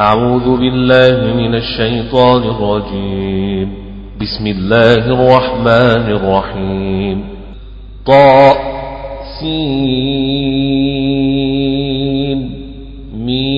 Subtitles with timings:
[0.00, 3.72] أعوذ بالله من الشيطان الرجيم.
[4.20, 7.24] بسم الله الرحمن الرحيم.
[8.06, 8.56] طاء
[9.40, 9.70] سين
[13.26, 13.54] ميم.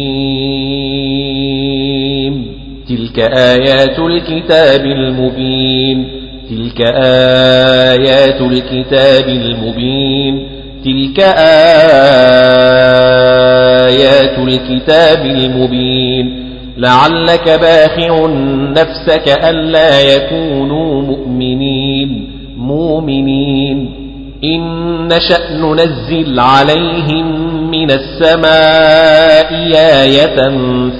[2.88, 6.08] تلك آيات الكتاب المبين.
[6.50, 6.80] تلك
[7.92, 10.51] آيات الكتاب المبين.
[10.84, 11.20] تلك
[13.86, 18.26] آيات الكتاب المبين لعلك باخع
[18.76, 23.90] نفسك ألا يكونوا مؤمنين مؤمنين
[24.44, 24.62] إن
[25.08, 27.26] نشأ ننزل عليهم
[27.70, 29.52] من السماء
[30.02, 30.36] آية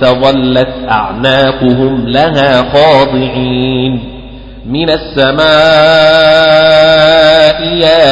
[0.00, 4.11] فظلت أعناقهم لها خاضعين
[4.66, 5.42] من السماء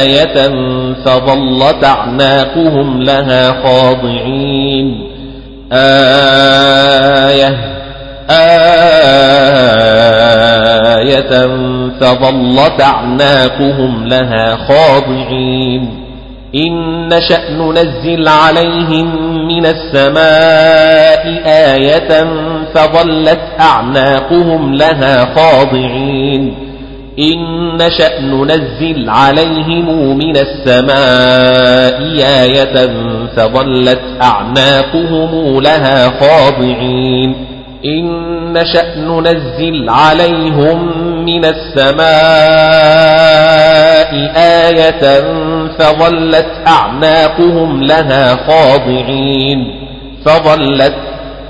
[0.01, 0.49] آية
[1.05, 5.11] فظلت أعناقهم لها خاضعين
[5.73, 7.59] آية
[11.01, 11.47] آية
[12.01, 16.00] فظلت أعناقهم لها خاضعين
[16.55, 19.09] إن نشأ ننزل عليهم
[19.49, 22.27] من السماء آية
[22.75, 26.55] فظلت أعناقهم لها خاضعين
[27.19, 27.39] إن
[27.77, 32.01] نشأ ننزل عليهم من السماء
[32.43, 32.91] آية
[33.37, 37.35] فظلت أعناقهم لها خاضعين
[37.85, 38.07] إن
[38.53, 40.91] نشأ ننزل عليهم
[41.25, 42.01] من السماء
[44.37, 45.21] آية
[45.79, 49.59] فظلت أعناقهم لها خاضعين.
[50.25, 50.97] فظلت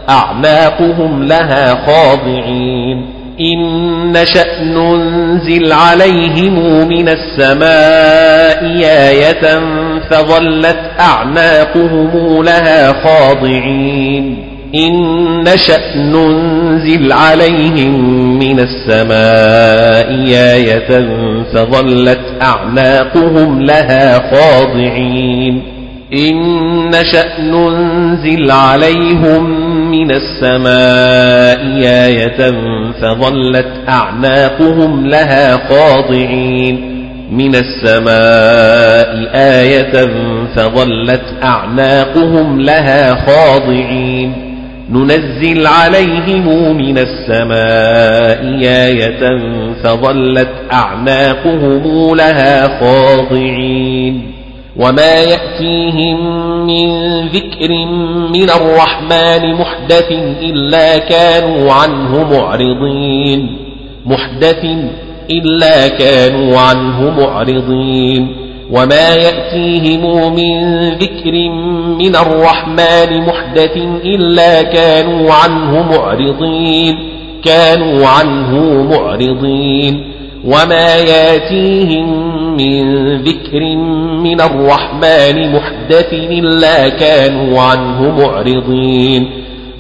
[0.09, 3.07] أعناقهم لها خاضعين.
[3.41, 9.61] إن نشأ ننزل عليهم من السماء آية
[10.11, 14.50] فظلت أعناقهم لها خاضعين.
[14.75, 14.93] إن
[15.41, 17.95] نشأ ننزل عليهم
[18.39, 20.11] من السماء
[20.55, 21.09] آية
[21.55, 25.63] فظلت أعناقهم لها خاضعين
[26.13, 26.37] إن
[26.91, 31.61] نشأ ننزل عليهم من السماء
[32.07, 32.53] آية
[33.03, 37.01] فظلت أعناقهم لها خاضعين
[37.33, 40.09] من السماء آية
[40.57, 44.50] فظلت أعناقهم لها خاضعين
[44.91, 49.39] ننزل عليهم من السماء آية
[49.83, 54.33] فظلت أعناقهم لها خاضعين.
[54.77, 56.19] وما يأتيهم
[56.67, 57.73] من ذكر
[58.35, 60.13] من الرحمن محدث
[60.43, 63.57] إلا كانوا عنه معرضين.
[64.07, 64.67] محدث
[65.31, 68.50] إلا كانوا عنه معرضين.
[68.73, 71.49] وما يأتيهم من ذكر
[71.99, 76.95] من الرحمن محدث إلا كانوا عنه معرضين
[77.45, 80.13] كانوا عنه معرضين.
[80.45, 82.09] وما يأتيهم
[82.57, 83.77] من ذكر
[84.23, 89.31] من الرحمن محدث إلا كانوا عنه معرضين.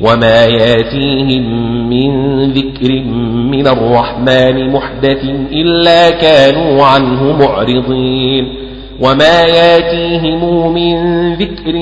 [0.01, 1.45] وما يأتيهم
[1.91, 3.03] من ذكر
[3.53, 8.61] من الرحمن محدث إلا كانوا عنه معرضين.
[9.01, 11.73] وما ياتيهم من ذكر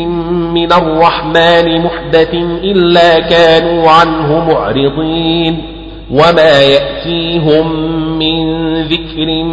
[0.55, 2.35] من الرحمن محدث
[2.65, 5.63] إلا كانوا عنه معرضين
[6.11, 7.73] وما يأتيهم
[8.19, 9.45] من ذكر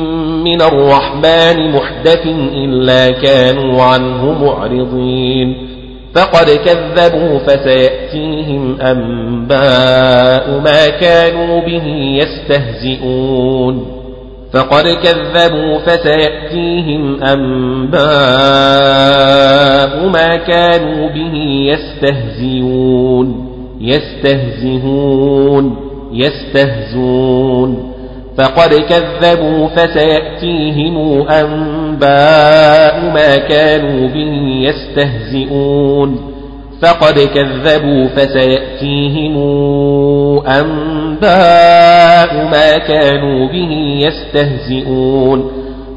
[0.43, 5.67] من الرحمن محدث إلا كانوا عنه معرضين
[6.15, 11.87] فقد كذبوا فسيأتيهم أنباء ما كانوا به
[12.21, 14.04] يستهزئون
[14.55, 17.99] فقد كذبوا فسيأتيهم أنباء
[20.09, 21.33] ما كانوا به
[21.71, 23.45] يستهزئون
[23.81, 25.75] يستهزئون
[26.13, 27.95] يستهزون
[28.37, 36.34] فقد كذبوا فسيأتيهم أنباء ما كانوا به يستهزئون.
[36.81, 39.37] فقد كذبوا فسيأتيهم
[40.47, 45.51] أنباء ما كانوا به يستهزئون.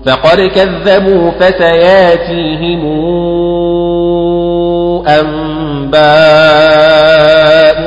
[0.06, 2.84] فقد كذبوا فسيأتيهم
[5.08, 5.98] أنباء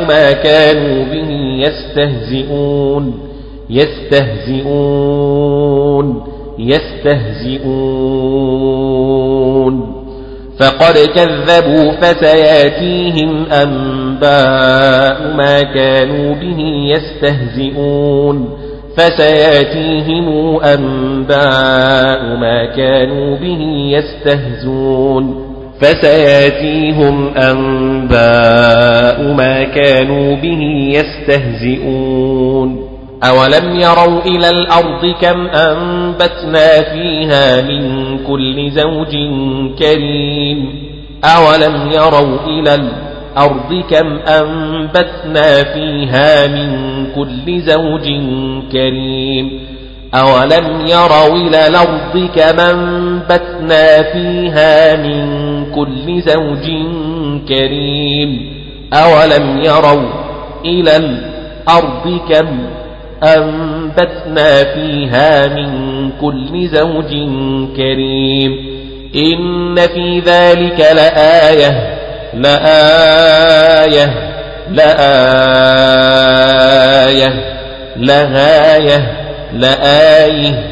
[0.07, 1.29] ما كانوا به
[1.67, 3.13] يستهزئون.
[3.69, 5.01] يستهزئون.
[6.59, 7.61] يستهزئون.
[10.61, 16.59] فقد كذبوا فسياتيهم أنباء ما كانوا به
[16.95, 18.57] يستهزئون.
[18.97, 23.61] فسياتيهم أنباء ما كانوا به
[23.97, 32.90] يستهزون فسياتيهم أنباء ما كانوا به يستهزئون.
[33.23, 39.15] أولم يروا إلى الأرض كم أنبتنا فيها من كل زوج
[39.79, 40.73] كريم
[41.23, 46.67] أولم يروا إلى الأرض كم أنبتنا فيها من
[47.15, 48.03] كل زوج
[48.71, 49.59] كريم
[50.13, 55.25] أولم يروا إلى الأرض كم أنبتنا فيها من
[55.75, 56.67] كل زوج
[57.47, 58.51] كريم
[58.93, 60.09] أولم يروا
[60.65, 62.47] إلى الأرض كم
[63.23, 65.69] أنبتنا فيها من
[66.21, 67.29] كل زوج
[67.77, 68.51] كريم.
[69.15, 71.97] إن في ذلك لآية
[72.33, 74.13] لآية
[74.71, 75.11] لآية
[77.97, 79.11] لغاية
[79.53, 80.63] لآية.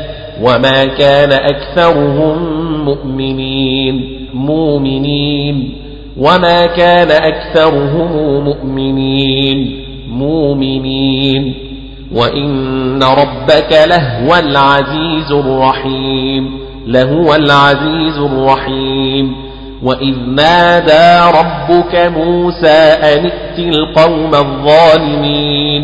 [0.41, 2.37] وما كان أكثرهم
[2.85, 5.73] مؤمنين مؤمنين.
[6.17, 11.68] وما كان أكثرهم مؤمنين مؤمنين.
[12.11, 19.35] وإن ربك لهو العزيز الرحيم لهو العزيز الرحيم.
[19.83, 25.83] وإذ نادى ربك موسى أن ائت القوم الظالمين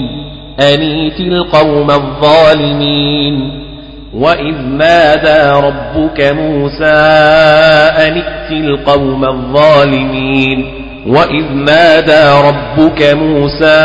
[0.60, 3.66] أنيت القوم الظالمين.
[4.14, 6.96] وإذ نادى ربك موسى
[8.08, 13.82] أن ائت القوم الظالمين وإذ نادى ربك موسى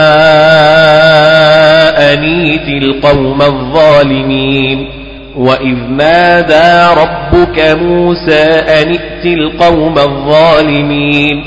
[2.13, 4.89] أنيت القوم الظالمين
[5.37, 8.43] وإذ نادى ربك موسى
[8.83, 11.45] أنئت القوم الظالمين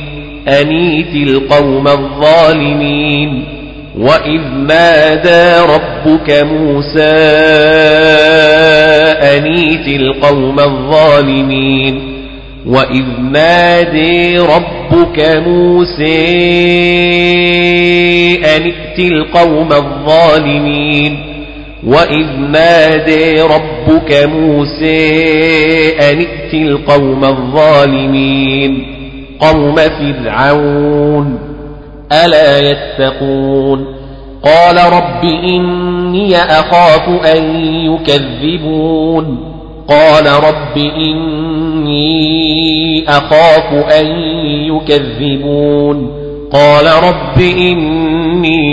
[0.47, 3.43] أنيت القوم الظالمين
[3.97, 7.13] وإذ نادى ربك موسى
[9.37, 12.12] أنيت القوم الظالمين
[12.67, 16.25] وإذ نادي ربك موسى
[18.37, 21.33] أن ائت القوم الظالمين
[21.87, 25.09] وإذ نادي ربك موسى
[25.99, 28.85] أن ائت القوم الظالمين
[29.39, 31.39] قوم فرعون
[32.25, 33.85] ألا يتقون
[34.43, 39.52] قال رب إني أخاف أن يكذبون
[39.89, 42.23] قال رب إني
[43.09, 44.05] أخاف أن
[44.47, 46.23] يكذبون.
[46.53, 48.63] قال رب إني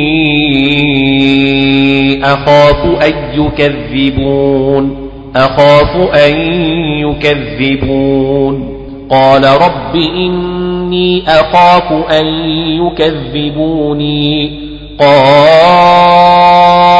[2.25, 5.11] أخاف أن يكذبون.
[5.37, 6.37] أخاف أن
[7.01, 8.77] يكذبون.
[9.11, 12.27] قال رب إني أخاف أن
[12.87, 14.51] يكذبوني.
[15.01, 17.00] قال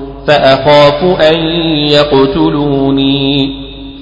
[0.27, 1.39] فأخاف أن
[1.87, 3.49] يقتلوني.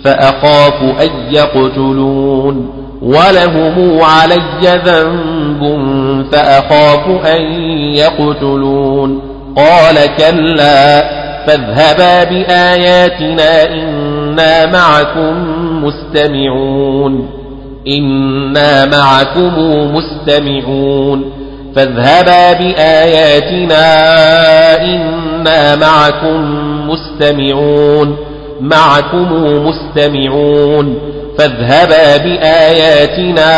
[0.04, 2.70] فأخاف أن يقتلون.
[3.02, 5.86] ولهم علي ذنب
[6.32, 7.42] فأخاف أن
[7.94, 9.22] يقتلون.
[9.58, 11.02] قال كلا
[11.48, 15.34] فاذهبا بآياتنا إنا معكم
[15.86, 17.30] مستمعون.
[17.88, 19.54] إنا معكم
[19.96, 21.32] مستمعون.
[21.76, 23.86] فاذهبا بآياتنا
[24.82, 26.42] إنا معكم
[26.90, 28.18] مستمعون
[28.62, 29.34] معكم
[29.68, 31.00] مستمعون.
[31.38, 33.52] فاذهبا بآياتنا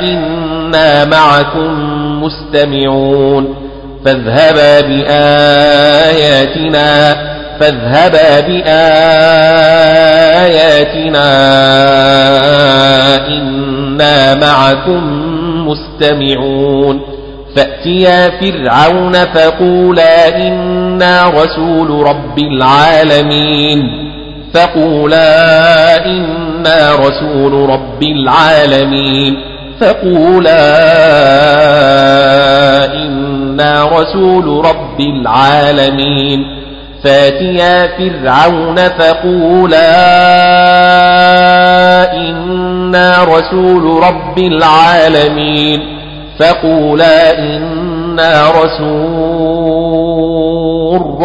[0.00, 1.72] إنا معكم
[2.22, 3.54] مستمعون.
[4.04, 6.52] فاذهبا بآياتنا
[7.60, 8.82] فاذهبا بآياتنا
[13.28, 15.31] إنا معكم
[15.68, 17.00] مستمعون.
[17.56, 23.82] فأتيا فرعون فقولا إنا رسول رب العالمين.
[24.54, 29.36] فقولا إنا رسول رب العالمين.
[29.80, 30.84] فقولا
[32.94, 36.62] إنا رسول رب العالمين.
[37.04, 39.92] فأتيا فرعون فقولا
[42.12, 45.80] إنا رسول رب العالمين
[46.38, 48.92] فقولا إنا رسول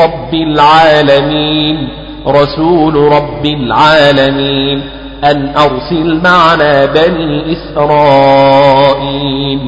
[0.03, 1.89] رب العالمين
[2.27, 4.81] رسول رب العالمين
[5.23, 9.59] أن أرسل معنا بني إسرائيل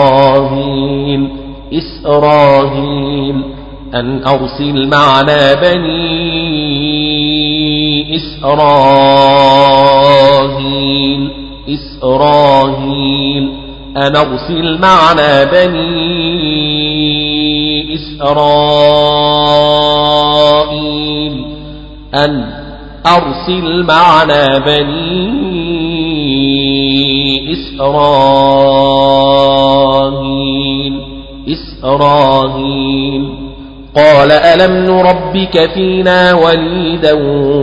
[0.00, 1.28] إسرائيل
[1.72, 3.44] إسرائيل
[3.94, 6.49] أن أرسل معنا بني
[8.16, 8.90] إسرائيل
[11.68, 13.44] إسرائيل
[13.96, 16.80] أن أرسل معنا بني
[17.94, 19.04] إسرائيل
[22.14, 22.60] أن
[23.06, 25.40] أرسل معنا بني
[27.52, 28.20] إسرائيل
[31.48, 33.39] إسرائيل.
[33.96, 37.12] قال ألم نربك فينا وليدا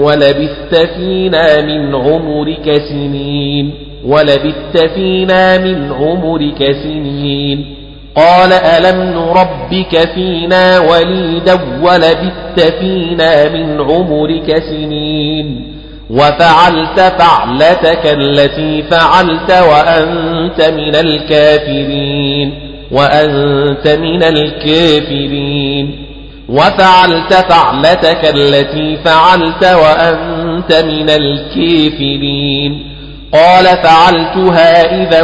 [0.04, 3.72] ولبثت فينا من عمرك سنين
[4.06, 7.76] ولبثت فينا من عمرك سنين
[8.16, 11.54] قال ألم نربك فينا وليدا
[11.84, 15.74] ولبثت فينا من عمرك سنين
[16.10, 22.54] وفعلت فعلتك التي فعلت وأنت من الكافرين
[22.92, 26.07] وأنت من الكافرين
[26.50, 32.98] وفعلت فعلتك التي فعلت وأنت من الكافرين.
[33.34, 35.22] قال فعلتها إذا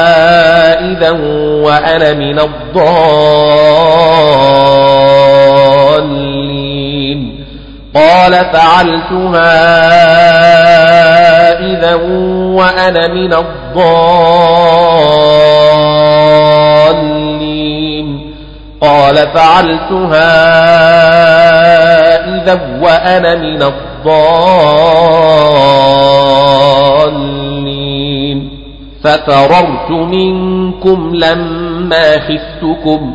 [0.92, 1.10] إذا
[1.64, 2.94] وأنا من الضالين.
[7.94, 9.54] قال فعلتها
[11.72, 11.94] إذا
[12.58, 13.74] وأنا من الضالين.
[18.80, 20.34] قال فعلتها
[22.34, 23.94] إذا وأنا من الضالين.
[29.04, 33.14] ففررت منكم لما خفتكم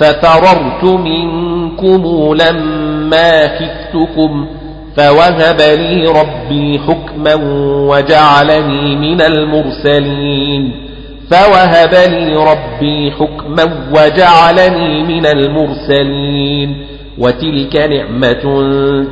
[0.00, 4.46] ففررت منكم لما خفتكم.
[4.96, 7.34] فوهب لي ربي حكما
[7.88, 10.72] وجعلني من المرسلين.
[11.30, 16.86] فوهب لي ربي حكما وجعلني من المرسلين.
[17.18, 18.62] وتلك نعمة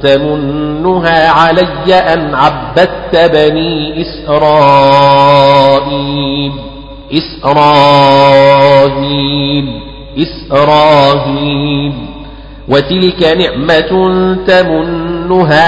[0.03, 6.53] تمنها علي أن عبدت بني إسرائيل.
[7.13, 9.81] إسرائيل.
[10.19, 11.93] إسرائيل.
[12.69, 15.12] وتلك نعمة تمنها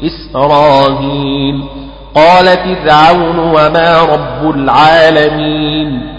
[0.04, 1.64] إسرائيل.
[2.14, 6.12] قال فرعون وما رب العالمين.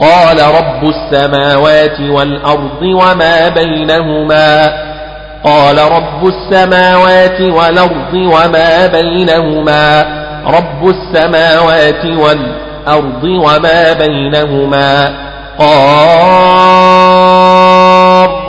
[0.00, 4.93] قال رب السماوات والأرض وما بينهما.
[5.44, 10.02] قال رب السماوات والأرض وما بينهما
[10.46, 15.14] رب السماوات والأرض وما بينهما.
[15.58, 16.64] قال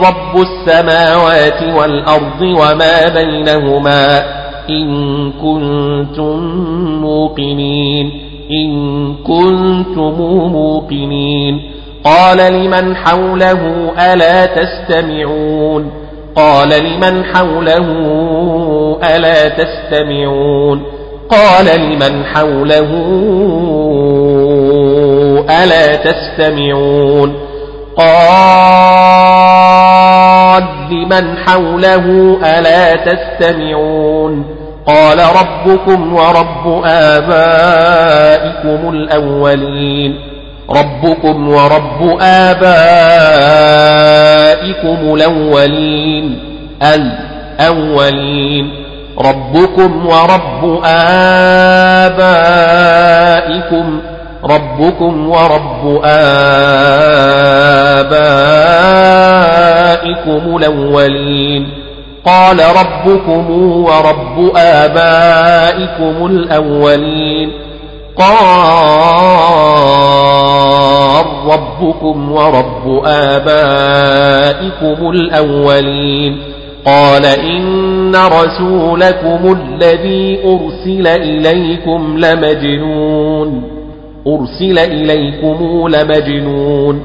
[0.08, 4.22] رب السماوات والأرض وما بينهما.
[4.70, 6.38] إن كنتم
[7.00, 8.10] موقنين
[8.50, 10.14] إن كنتم
[10.52, 11.70] موقنين.
[12.04, 16.05] قال لمن حوله ألا تستمعون؟
[16.36, 17.86] قال لمن حوله
[19.16, 20.82] ألا تستمعون
[21.30, 22.90] قال لمن حوله
[25.62, 27.34] ألا تستمعون
[28.96, 34.44] قال لمن حوله ألا تستمعون
[34.86, 40.35] قال ربكم ورب آبائكم الأولين
[40.70, 42.56] ربكم ورب آبائكم
[45.14, 46.38] الأولين
[46.82, 48.70] الأولين.
[49.18, 52.16] ربكم ورب آبائكم
[54.44, 56.46] ربكم ورب آبائكم
[60.56, 61.68] الأولين.
[62.26, 63.50] قال ربكم
[63.84, 67.50] ورب آبائكم الأولين.
[68.18, 68.36] قال
[71.52, 76.38] ربكم ورب آبائكم الأولين
[76.84, 83.62] قال إن رسولكم الذي أرسل إليكم لمجنون
[84.26, 87.02] أرسل إليكم لمجنون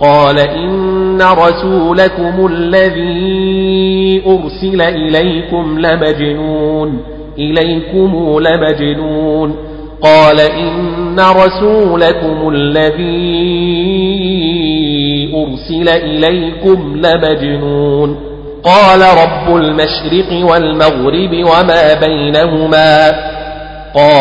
[0.00, 6.98] قال إن رسولكم الذي أرسل إليكم لمجنون
[7.38, 9.54] إليكم لمجنون
[10.02, 13.08] قال إن رسولكم الذي
[15.34, 18.16] أرسل إليكم لمجنون
[18.64, 23.10] قال رب المشرق والمغرب وما بينهما
[23.94, 24.18] قال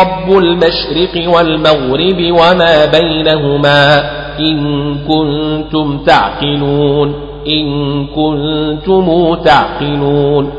[0.00, 4.02] رب المشرق والمغرب وما بينهما
[4.40, 4.58] إن
[5.08, 7.14] كنتم تعقلون
[7.48, 7.66] إن
[8.06, 10.52] كنتم تعقلون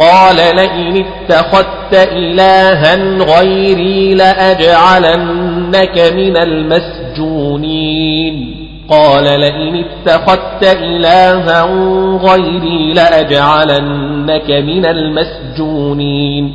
[0.00, 8.56] قال لئن اتخذت إلها غيري لأجعلنك من المسجونين.
[8.88, 11.62] قال لئن اتخذت إلها
[12.16, 16.54] غيري لأجعلنك من المسجونين.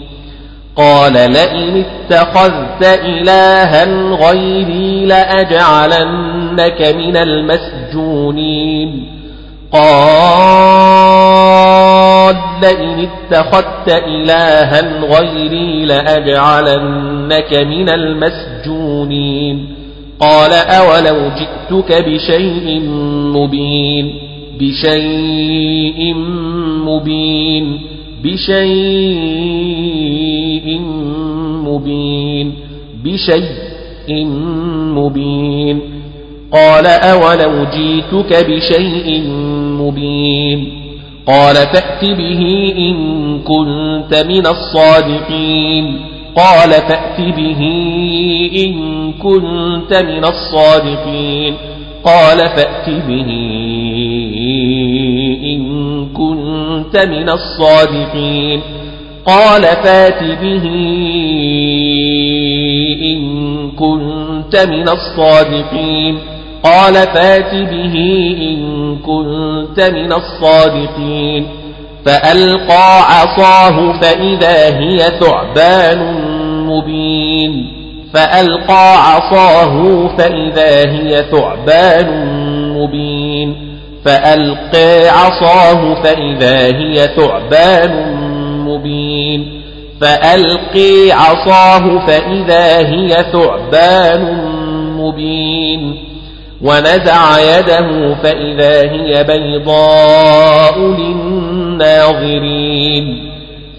[0.75, 9.07] قال لئن اتخذت إلها غيري لأجعلنك من المسجونين.
[9.73, 11.84] قال
[12.61, 19.75] لئن اتخذت إلها غيري لأجعلنك من المسجونين
[20.19, 22.79] قال أولو جئتك بشيء
[23.35, 24.13] مبين
[24.59, 26.13] بشيء
[26.85, 27.79] مبين
[29.35, 30.79] بشيء
[31.65, 32.53] مبين
[33.03, 34.25] بشيء
[34.95, 35.81] مبين
[36.51, 39.21] قال أولو جئتك بشيء
[39.81, 40.84] مبين
[41.27, 45.99] قال فأت به إن كنت من الصادقين.
[46.35, 47.61] قال فأت به
[48.65, 51.55] إن كنت من الصادقين.
[52.03, 53.29] قال فأت به
[55.43, 58.61] إن كنت من الصادقين.
[59.25, 60.63] قال فأت به
[63.01, 63.21] إن
[63.71, 66.34] كنت من الصادقين.
[66.65, 67.95] قال فات به
[68.37, 71.47] إن كنت من الصادقين.
[72.05, 76.15] فألقى عصاه فإذا هي ثعبان
[76.67, 77.71] مبين.
[78.13, 82.25] فألقى عصاه فإذا هي ثعبان
[82.77, 83.55] مبين.
[84.05, 88.15] فألقى عصاه فإذا هي ثعبان
[88.67, 89.61] مبين.
[90.01, 94.51] فألقي عصاه فإذا هي ثعبان
[94.99, 96.14] مبين.
[96.61, 102.15] ونزع يده فإذا هي بيضاء للناظرين.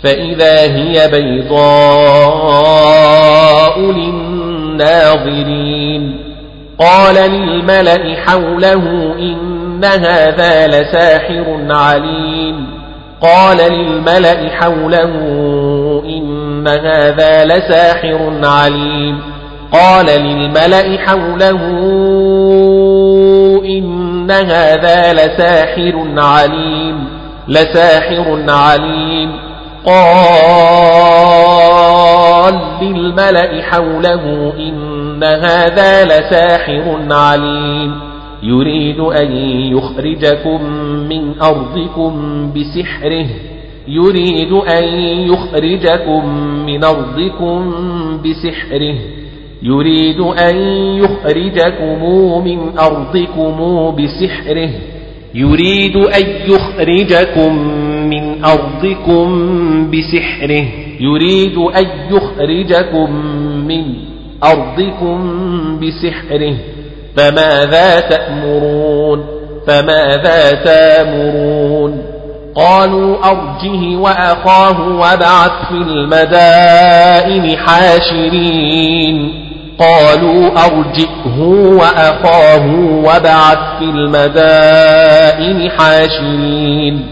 [0.02, 2.20] فإذا هي بيضاء
[3.80, 5.16] للناظرين.
[6.78, 12.66] قال للملأ حوله إن هذا لساحر عليم.
[13.22, 15.14] قال للملأ حوله
[16.08, 19.35] إن هذا لساحر عليم.
[19.72, 21.60] قال للملأ حوله
[23.64, 27.08] إن هذا لساحر عليم
[27.48, 29.32] لساحر عليم.
[29.86, 31.06] قال
[32.82, 38.00] للملأ حوله إن هذا لساحر عليم.
[38.42, 39.32] يريد أن
[39.76, 40.62] يخرجكم
[41.08, 42.12] من أرضكم
[42.52, 43.26] بسحره.
[43.88, 44.84] يريد أن
[45.32, 46.26] يخرجكم
[46.66, 47.72] من أرضكم
[48.22, 49.25] بسحره.
[49.62, 50.56] يريد أن
[51.04, 52.04] يخرجكم
[52.44, 53.56] من أرضكم
[53.96, 54.70] بسحره.
[55.34, 57.58] يريد أن يخرجكم
[58.08, 59.26] من أرضكم
[59.90, 60.66] بسحره.
[61.00, 63.10] يريد أن يخرجكم
[63.66, 63.94] من
[64.44, 65.18] أرضكم
[65.80, 66.56] بسحره.
[67.16, 69.24] فماذا تأمرون؟
[69.66, 71.65] فماذا تأمرون؟
[72.56, 79.46] قالوا أرجه وأخاه وابعث في المدائن حاشرين.
[79.78, 81.40] قالوا أرجئه
[81.80, 82.66] وأخاه
[83.04, 87.06] وابعث في المدائن حاشرين.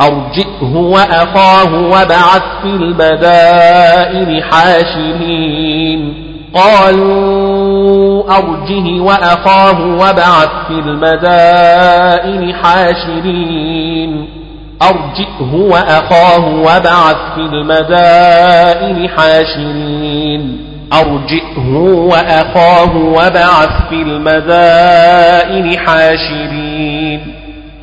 [0.00, 6.14] أرجئه وأخاه وابعث في المدائن حاشرين.
[6.54, 14.39] قالوا أرجه وأخاه وابعث في المدائن حاشرين.
[14.82, 20.66] أرجئه وأخاه وابعث في المدائن حاشرين.
[20.92, 27.34] أرجئه وأخاه وابعث في المدائن حاشرين.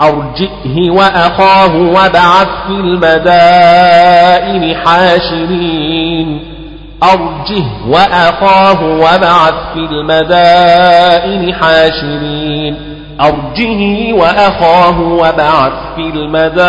[0.02, 6.40] أرجئه وأخاه وابعث في المدائن حاشرين.
[7.04, 12.76] أرجه وأخاه وابعث في المدائن حاشرين.
[13.22, 16.64] أرجه وأخاه وابعث في المدائن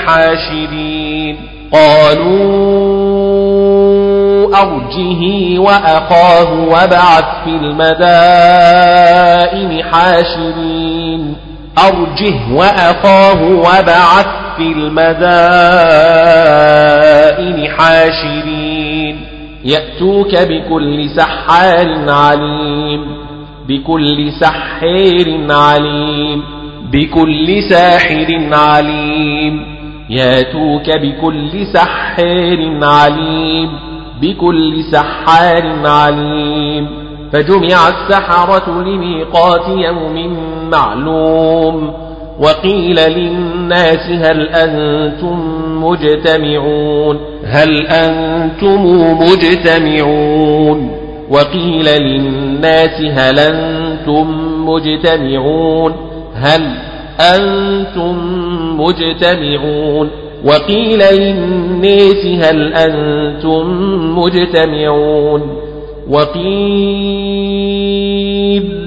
[0.00, 1.36] حاشرين.
[1.72, 2.94] قالوا
[4.62, 7.84] أرجه وأخاه وابعث في المدائن
[9.84, 11.36] حاشرين.
[11.78, 14.26] أرجه وأخاه وابعث
[14.56, 15.14] في المدائن
[17.78, 19.26] حاشرين.
[19.64, 22.53] يأتوك بكل سحار عليم.
[23.68, 26.42] بكل سحير عليم
[26.92, 29.66] بكل ساحر عليم.
[30.10, 33.70] ياتوك بكل سحار عليم
[34.22, 36.88] بكل سحار عليم.
[37.32, 40.38] فجمع السحرة لميقات يوم
[40.70, 41.92] معلوم.
[42.40, 45.38] وقيل للناس هل أنتم
[45.84, 48.86] مجتمعون؟ هل أنتم
[49.20, 54.26] مجتمعون؟ وقيل للناس هل أنتم
[54.66, 55.92] مجتمعون؟
[56.34, 56.62] هل
[57.20, 58.16] أنتم
[58.80, 60.10] مجتمعون؟
[60.44, 63.66] وقيل للناس هل أنتم
[64.18, 65.42] مجتمعون؟
[66.10, 67.44] وقيل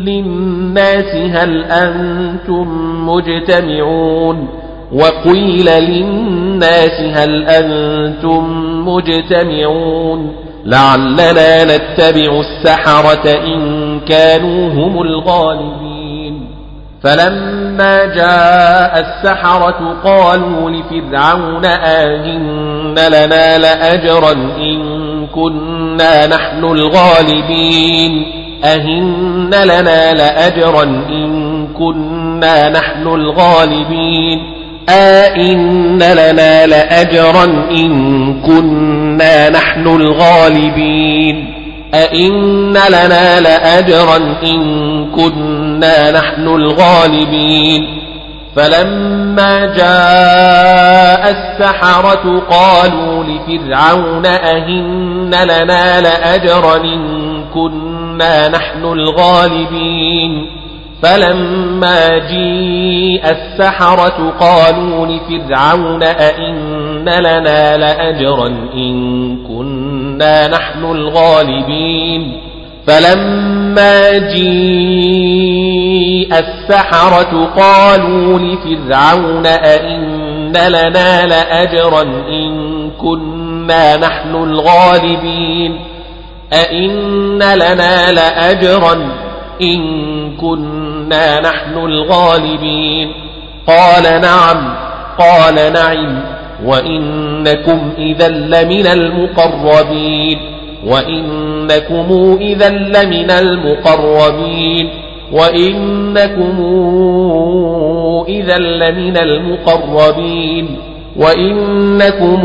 [0.06, 2.67] للناس هل أنتم
[3.10, 4.47] مجتمعون؟
[4.93, 8.43] وقيل للناس هل أنتم
[8.88, 16.47] مجتمعون؟ لعلنا نتبع السحرة إن كانوا هم الغالبين.
[17.03, 28.25] فلما جاء السحرة قالوا لفرعون آهن لنا لأجرا إن كنا نحن الغالبين.
[28.63, 34.56] أهن لنا لأجرا إن كنا نحن الغالبين.
[34.89, 41.54] أئن لنا لأجرا إن كنا نحن الغالبين.
[41.93, 48.08] أئن لنا لأجرا إن كنا نحن الغالبين.
[48.56, 60.66] فلما جاء السحرة قالوا لفرعون أهن لنا لأجرا إن كنا نحن الغالبين.
[61.01, 72.41] فلما جيء السحرة قالوا لفرعون أئن لنا لأجرا إن كنا نحن الغالبين.
[72.88, 75.57] فلما جيء
[76.33, 85.79] السحرة قالوا لفرعون أئن لنا لأجرا إن كنا نحن الغالبين.
[86.53, 89.26] أئن لنا لأجرا
[89.61, 89.79] إن
[90.37, 93.11] كنا نحن الغالبين.
[93.67, 94.75] قال نعم
[95.19, 96.21] قال نعم
[96.65, 100.39] وإنكم إذا لمن المقربين.
[100.87, 104.89] وإنكم إذا لمن المقربين.
[105.31, 106.57] وإنكم
[108.27, 110.79] إذا لمن المقربين.
[111.17, 112.41] وإنكم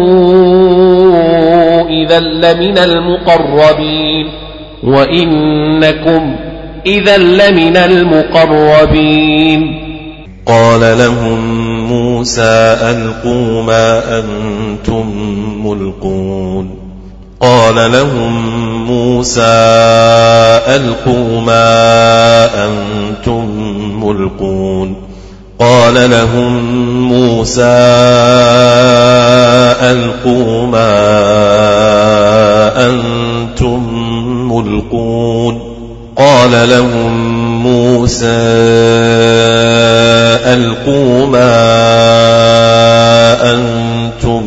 [1.88, 4.29] إذا لمن المقربين.
[4.83, 6.37] وإنكم
[6.87, 9.79] إذا لمن المقربين.
[10.47, 11.38] قال لهم
[11.88, 15.07] موسى ألقوا ما أنتم
[15.66, 16.71] ملقون.
[17.40, 19.40] قال لهم موسى
[20.68, 23.47] ألقوا ما أنتم
[24.05, 24.97] ملقون.
[25.59, 26.62] قال لهم
[27.09, 27.62] موسى
[29.81, 30.92] ألقوا ما
[32.88, 33.83] أنتم
[34.53, 35.72] ملقون.
[36.16, 37.12] قال لهم
[37.62, 38.27] موسى
[40.55, 41.55] ألقوا ما
[43.55, 44.42] أنتم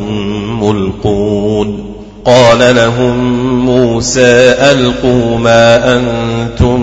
[0.63, 1.95] ملقون.
[2.25, 6.81] قال لهم موسى ألقوا ما أنتم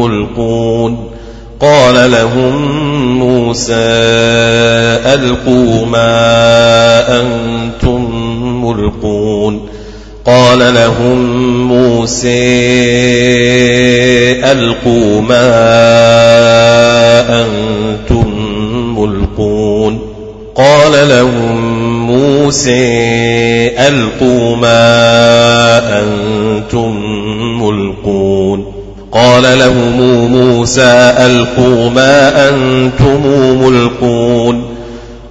[0.00, 1.10] ملقون.
[1.60, 2.56] قال لهم
[3.18, 3.74] موسى
[5.14, 8.10] ألقوا ما أنتم
[8.64, 9.68] ملقون.
[10.26, 11.18] قال لهم
[11.68, 12.28] موسى
[14.52, 15.46] ألقوا ما
[17.42, 18.26] أنتم
[18.98, 19.98] ملقون.
[20.54, 21.56] قال لهم
[22.06, 22.86] موسى
[23.78, 26.96] ألقوا ما أنتم
[27.62, 28.72] ملقون.
[29.12, 30.00] قال لهم
[30.32, 33.26] موسى ألقوا ما أنتم
[33.62, 34.75] ملقون.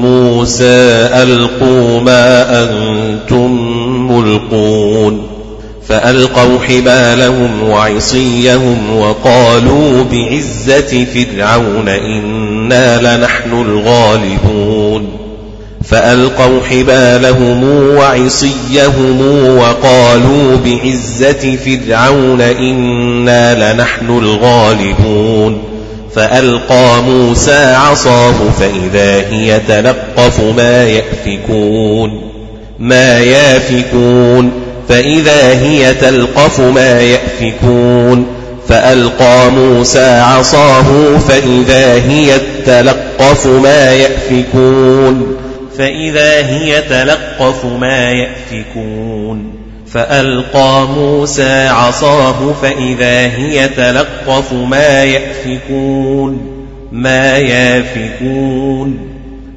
[0.00, 3.50] موسى ألقوا ما أنتم
[4.12, 5.22] ملقون
[5.88, 15.23] فألقوا حبالهم وعصيهم وقالوا بعزة فرعون إنا لنحن الغالبون
[15.86, 17.64] فألقوا حبالهم
[17.96, 19.20] وعصيهم
[19.58, 25.62] وقالوا بعزة فرعون إنا لنحن الغالبون
[26.14, 32.20] فألقى موسى عصاه فإذا هي تلقف ما يأفكون
[32.78, 34.52] ما يافكون
[34.88, 38.26] فإذا هي تلقف ما يأفكون
[38.68, 42.32] فألقى موسى عصاه فإذا هي
[42.66, 45.36] تلقف ما يأفكون
[45.78, 49.54] فإذا هي تلقف ما يأفكون
[49.92, 56.40] فألقى موسى عصاه فإذا هي تلقف ما يأفكون
[56.92, 58.98] ما يافكون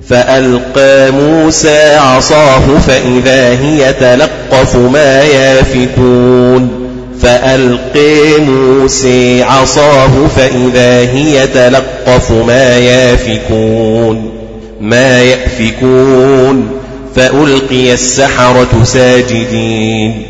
[0.07, 6.87] فألقى موسى عصاه فإذا هي تلقف ما يافكون
[7.21, 14.36] فألقي موسى عصاه فإذا هي تلقف ما يافكون
[14.81, 16.69] ما يأفكون
[17.15, 20.23] فألقي السحرة ساجدين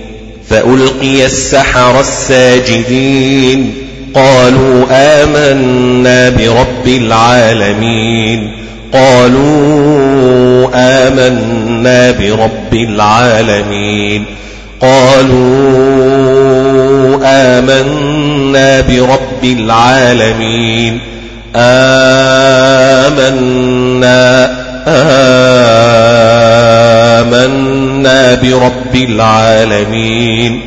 [0.50, 3.74] فألقي السحرة الساجدين
[4.14, 8.52] قالوا آمنا برب العالمين
[8.94, 14.26] قالوا آمنا برب العالمين
[14.82, 15.58] قالوا
[17.24, 21.00] آمنا برب العالمين
[21.58, 23.38] آمنا
[27.20, 30.62] آمنا برب العالمين.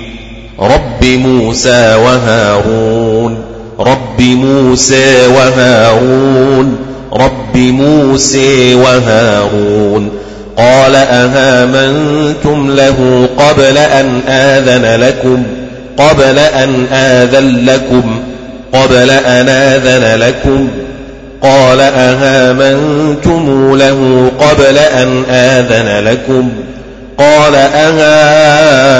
[0.60, 3.44] رب موسى وهارون
[3.80, 6.76] رب موسى وهارون
[7.12, 10.10] رب موسى وهارون.
[10.56, 15.42] قال أهامنتم له قبل أن آذن لكم
[15.96, 18.20] قبل أن آذن لكم
[18.72, 20.68] قبل أن آذن لكم.
[21.42, 26.48] قال أهامنتم له قبل أن آذن لكم
[27.18, 27.54] قال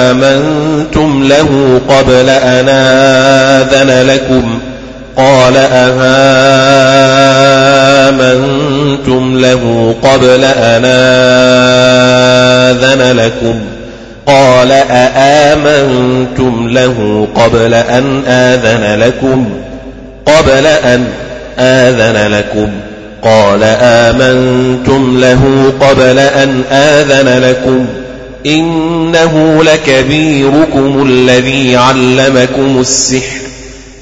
[0.04, 4.58] أهامنتم له قبل أن آذن لكم
[5.16, 5.56] قال
[8.10, 10.84] أهامنتم له قبل أن
[12.74, 13.60] آذن لكم
[14.26, 19.48] قال أآمنتم له قبل أن آذن لكم
[20.26, 21.08] قبل أن
[21.60, 22.68] آذن لكم.
[23.22, 27.86] قال آمنتم له قبل أن آذن لكم.
[28.46, 33.40] إنه لكبيركم الذي علمكم السحر.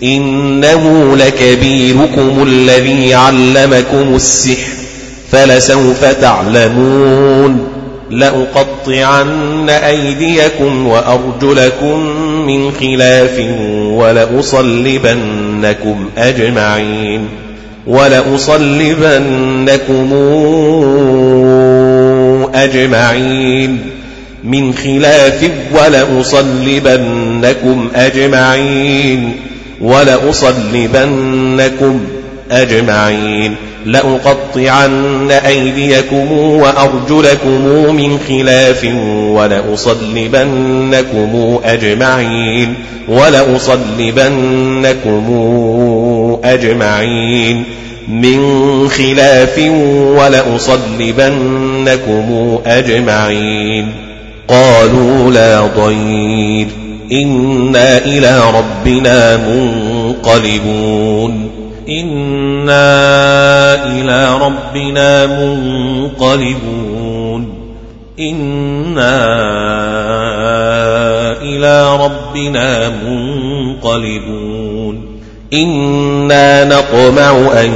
[0.02, 4.72] إنه لكبيركم الذي علمكم السحر.
[5.32, 7.68] فلسوف تعلمون.
[8.10, 11.98] لأقطعن أيديكم وأرجلكم
[12.46, 13.40] من خلاف
[13.92, 17.47] ولأصلبنكم أجمعين.
[17.88, 20.12] ولأصلبنكم
[22.55, 23.79] أجمعين.
[24.44, 29.33] من خلاف ولأصلبنكم أجمعين.
[29.81, 32.01] ولأصلبنكم
[32.51, 33.55] أجمعين.
[33.87, 38.88] لأقطعن أيديكم وأرجلكم من خلاف
[39.31, 42.74] ولأصلبنكم أجمعين.
[43.09, 45.31] ولأصلبنكم
[46.44, 47.64] أجمعين
[48.08, 48.40] من
[48.88, 49.58] خلاف
[50.18, 51.48] ولأصلبنكم
[52.66, 53.92] أجمعين
[54.48, 56.66] قالوا لا ضير
[57.12, 61.50] إنا إلى ربنا منقلبون
[61.88, 66.88] إنا إلى ربنا منقلبون
[68.20, 69.18] إنا
[71.42, 75.07] إلى ربنا منقلبون
[75.52, 77.70] إنا نطمع أن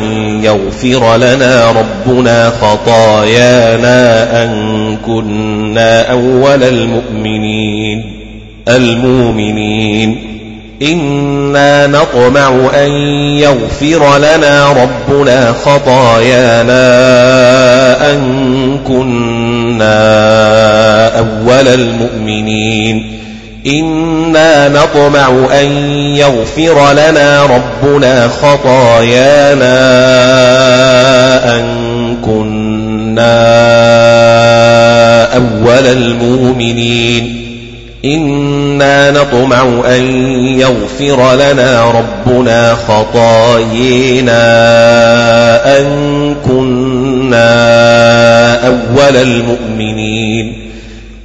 [0.45, 8.13] يغفر لنا ربنا خطايانا أن كنا أول المؤمنين
[8.69, 10.33] المؤمنين
[10.83, 12.91] إنا نطمع أن
[13.39, 16.83] يغفر لنا ربنا خطايانا
[18.13, 18.21] أن
[18.89, 19.99] كنا
[21.19, 23.19] أول المؤمنين
[23.67, 25.29] إنا نطمع
[25.61, 25.67] أن
[26.17, 29.73] يغفر لنا ربنا خطايانا
[31.57, 31.65] أن
[32.25, 33.43] كنا
[35.37, 37.43] أول المؤمنين
[38.05, 40.03] إنا نطمع أن
[40.59, 44.43] يغفر لنا ربنا خطايانا
[45.79, 45.87] أن
[46.47, 47.47] كنا
[48.67, 50.72] أول المؤمنين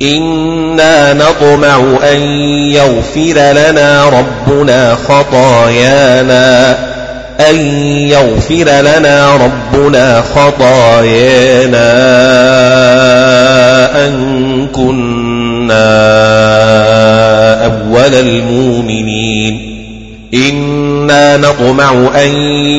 [0.01, 1.79] إنا نطمع
[2.11, 2.21] أن
[2.71, 6.77] يغفر لنا ربنا خطايانا.
[7.49, 7.55] أن
[8.09, 11.87] يغفر لنا ربنا خطايانا.
[14.05, 16.05] أن كنا
[17.65, 19.77] أول المؤمنين.
[20.33, 22.29] إنا نطمع أن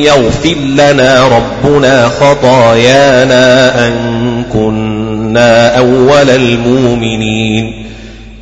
[0.03, 3.87] يغفر لنا ربنا خطايانا.
[3.87, 4.98] أن كنا
[5.37, 7.85] أول المؤمنين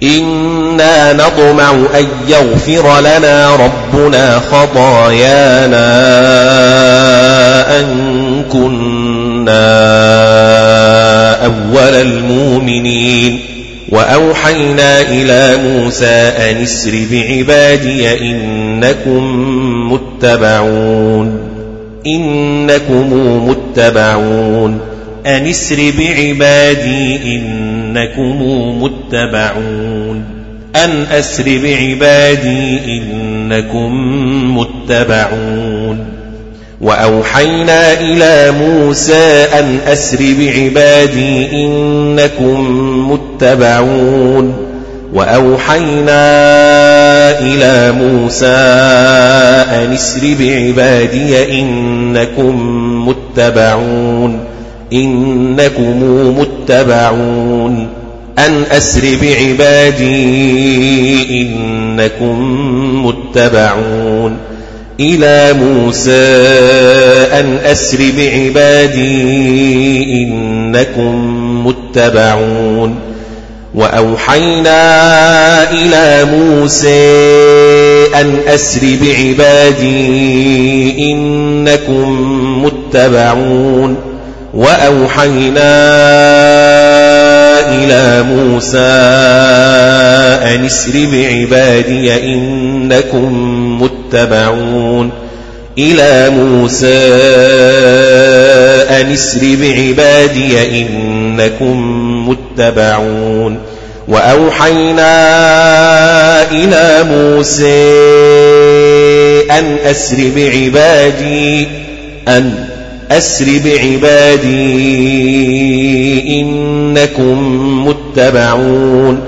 [0.04, 5.88] إنا نطمع أن يغفر لنا ربنا خطايانا
[7.80, 7.88] أن
[8.52, 9.68] كنا
[11.46, 13.40] أول المؤمنين
[13.90, 19.24] وأوحينا إلى موسى أن اسر بعبادي إنكم
[19.94, 21.40] متبعون
[22.06, 23.14] إنكم
[23.50, 24.97] متبعون
[25.28, 28.42] أن اسر بعبادي إنكم
[28.84, 30.24] متبعون
[30.76, 33.92] أن أسر بعبادي إنكم
[34.58, 36.06] متبعون
[36.82, 42.62] وأوحينا إلى موسى أن أسر بعبادي إنكم
[43.12, 44.68] متبعون
[45.14, 46.20] وأوحينا
[47.40, 48.46] إلى موسى
[49.76, 52.56] أن اسر بعبادي إنكم
[53.10, 54.57] متبعون
[54.94, 56.04] إنكم
[56.40, 57.88] متبعون.
[58.40, 60.22] أن أسر بعبادي
[61.42, 62.38] إنكم
[63.06, 64.38] متبعون.
[65.00, 66.12] إلى موسى
[67.34, 69.24] أن أسر بعبادي
[70.24, 72.96] إنكم متبعون.
[73.76, 74.72] وأوحينا
[75.72, 77.28] إلى موسى
[78.22, 79.92] أن أسر بعبادي
[81.12, 82.18] إنكم
[82.66, 83.96] متبعون.
[84.54, 85.78] وأوحينا
[87.70, 88.78] إلى موسى
[90.56, 93.32] أن اسر بعبادي إنكم
[93.82, 95.12] متبعون.
[95.78, 97.08] إلى موسى
[99.02, 101.78] أن اسر بعبادي إنكم
[102.30, 103.60] متبعون.
[104.08, 105.12] وأوحينا
[106.52, 107.94] إلى موسى
[109.52, 111.68] أن أسر بعبادي
[112.28, 112.67] أن
[113.12, 114.68] أسر بعبادي
[116.42, 117.38] إنكم
[117.88, 119.20] متبعون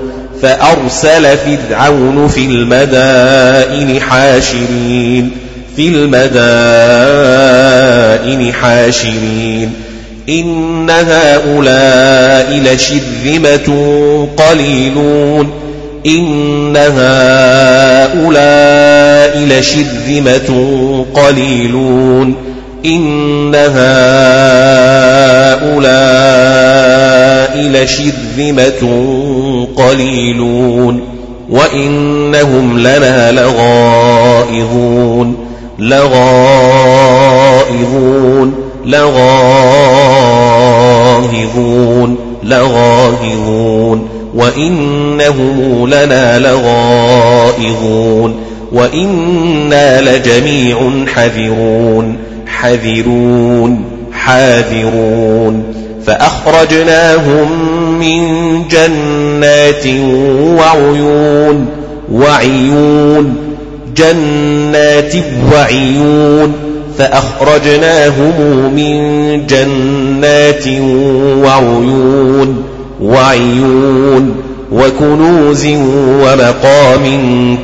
[0.42, 5.30] فأرسل فرعون في المدائن حاشرين
[5.76, 6.12] في المدائن
[8.52, 9.72] حاشرين
[10.28, 13.68] إن هؤلاء لشذمة
[14.36, 15.50] قليلون
[16.06, 18.18] إن هؤلاء
[19.48, 20.50] لشذمة
[21.14, 22.49] قليلون
[22.84, 23.80] إن هؤلاء
[27.56, 28.82] لشذمة
[29.76, 31.00] قليلون
[31.50, 35.36] وإنهم لنا لغائظون
[35.78, 37.10] لغائظون
[38.86, 40.20] لغائظون
[42.42, 48.34] لغائظون وإنهم لنا لغائظون
[48.72, 52.29] وإنا لجميع حذرون
[52.60, 55.64] حذرون حاذرون.
[56.06, 57.48] فأخرجناهم
[57.98, 58.28] من
[58.68, 59.86] جنات
[60.60, 61.66] وعيون
[62.12, 63.36] وعيون.
[63.96, 65.14] جنات
[65.54, 66.52] وعيون.
[66.98, 68.32] فأخرجناهم
[68.74, 69.00] من
[69.46, 70.68] جنات
[71.44, 72.64] وعيون
[73.02, 74.34] وعيون
[74.72, 75.66] وكنوز
[76.22, 77.06] ومقام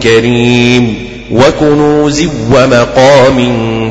[0.02, 0.94] كريم.
[1.32, 3.38] وكنوز ومقام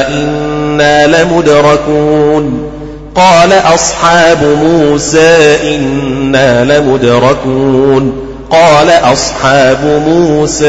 [0.09, 2.71] إنا لمدركون.
[3.17, 8.13] قال أصحاب موسى إنا لمدركون.
[8.51, 10.67] قال أصحاب موسى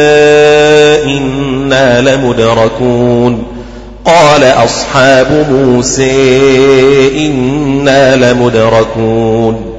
[1.04, 3.44] إنا لمدركون.
[4.06, 9.74] قال أصحاب موسى إنا لمدركون.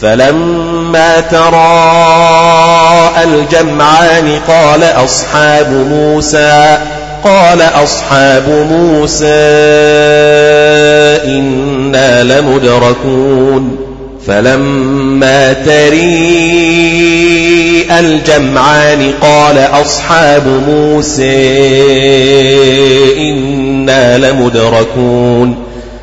[0.00, 6.78] فلما تراءى الجمعان قال أصحاب موسى
[7.24, 9.26] قال أصحاب موسى
[11.24, 13.76] إنا لمدركون
[14.26, 16.04] فلما تري
[17.98, 21.24] الجمعان قال أصحاب موسى
[23.18, 25.56] إنا لمدركون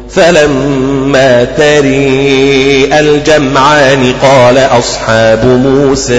[0.09, 6.13] فلما تري الجمعان قال أصحاب موسى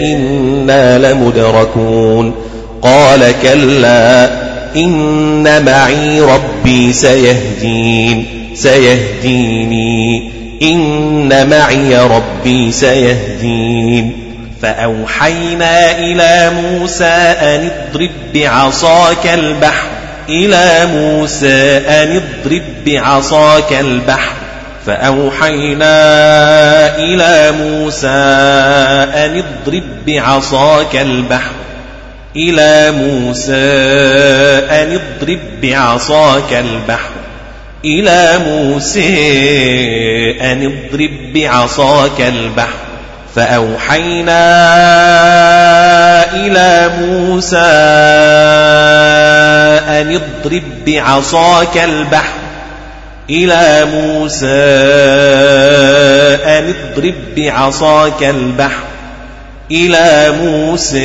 [0.00, 2.34] إنا لمدركون
[2.82, 4.30] قال كلا
[4.76, 10.30] إن معي ربي سيهدين سيهديني
[10.62, 14.12] إن معي ربي سيهدين.
[14.62, 19.86] فأوحينا إلى موسى أن اضرب بعصاك البحر
[20.28, 24.32] إلى موسى أن اضرب بعصاك البحر.
[24.86, 25.96] فأوحينا
[26.96, 28.08] إلى موسى
[29.14, 31.52] أن اضرب بعصاك البحر
[32.36, 33.52] إلى موسى
[34.70, 37.10] أن اضرب بعصاك البحر.
[37.84, 39.10] إلى موسى
[40.40, 42.74] أن اضرب بعصاك البحر.
[43.34, 44.40] فأوحينا
[46.34, 47.56] إلى موسى
[49.88, 52.40] أن اضرب بعصاك البحر.
[53.30, 54.46] إلى موسى
[56.44, 58.89] أن اضرب بعصاك البحر.
[59.70, 60.98] إلى موسى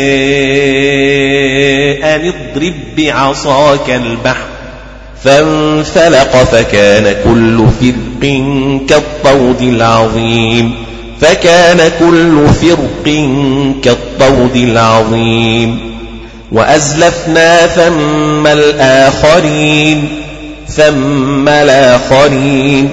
[2.04, 4.46] أن اضرب بعصاك البحر.
[5.24, 8.22] فانفلق فكان كل فرق
[8.90, 10.72] كالطود العظيم.
[11.22, 13.04] فكان كل فرق
[13.84, 15.96] كالطود العظيم.
[16.52, 20.08] وأزلفنا ثم الآخرين
[20.68, 22.90] ثم الآخرين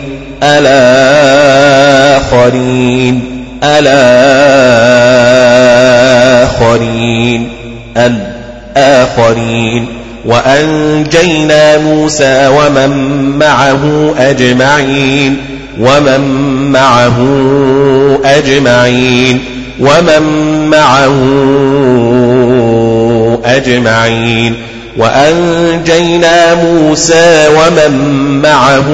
[2.22, 3.31] الآخرين.
[3.62, 4.02] الآخرين
[8.76, 9.86] الآخرين.
[10.24, 12.90] وأنجينا موسى ومن
[13.38, 15.36] معه أجمعين
[15.80, 16.20] ومن
[16.72, 17.18] معه
[18.24, 19.44] أجمعين
[19.80, 20.22] ومن
[20.70, 21.18] معه
[23.44, 24.54] أجمعين.
[24.96, 27.92] وأنجينا موسى ومن
[28.42, 28.88] معه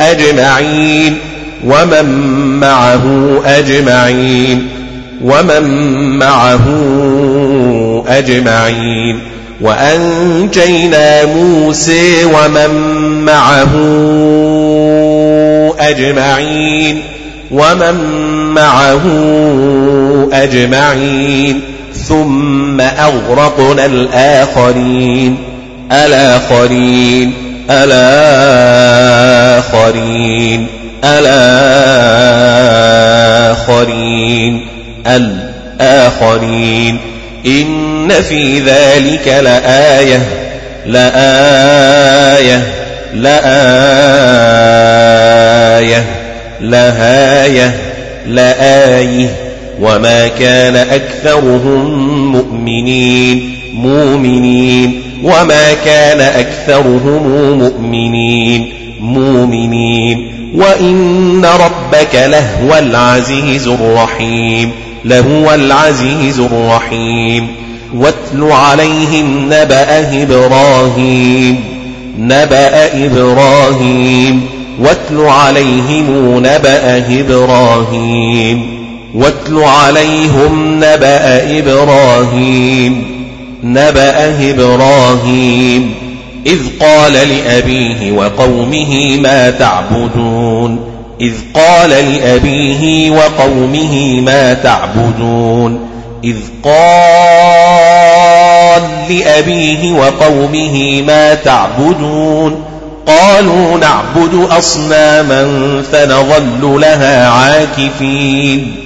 [0.00, 1.18] أجمعين.
[1.66, 2.06] ومن
[2.60, 3.02] معه
[3.46, 4.68] أجمعين
[5.24, 5.62] ومن
[6.18, 6.64] معه
[8.08, 9.18] أجمعين.
[9.60, 12.70] وأنجينا موسى ومن
[13.24, 13.72] معه
[15.78, 17.00] أجمعين
[17.50, 17.94] ومن
[18.54, 19.02] معه
[20.32, 21.60] أجمعين.
[22.08, 25.36] ثم أغرقنا الآخرين.
[25.92, 27.32] الآخرين
[27.70, 28.26] الآخرين.
[33.58, 34.66] الآخرين
[35.06, 36.98] الآخرين.
[37.46, 40.22] إن في ذلك لآية
[40.86, 42.62] لآية
[43.14, 43.46] لآية
[46.60, 47.74] لهاية
[48.26, 49.36] لآية.
[49.80, 55.02] وما كان أكثرهم مؤمنين مؤمنين.
[55.22, 60.35] وما كان أكثرهم مؤمنين مؤمنين.
[60.54, 64.72] وإن ربك لهو العزيز الرحيم
[65.04, 67.48] لهو العزيز الرحيم
[67.94, 71.60] واتل عليهم نبأ إبراهيم
[72.18, 74.46] نبأ إبراهيم
[74.80, 83.04] واتل عليهم نبأ إبراهيم واتل عليهم نبأ إبراهيم
[83.64, 86.05] نبأ إبراهيم
[86.46, 90.80] إذ قال لأبيه وقومه ما تعبدون.
[91.20, 95.80] إذ قال لأبيه وقومه ما تعبدون.
[96.24, 96.76] إذ قال
[99.10, 102.64] لأبيه وقومه ما تعبدون.
[103.06, 108.76] قالوا نعبد أصناما فنظل لها عاكفين.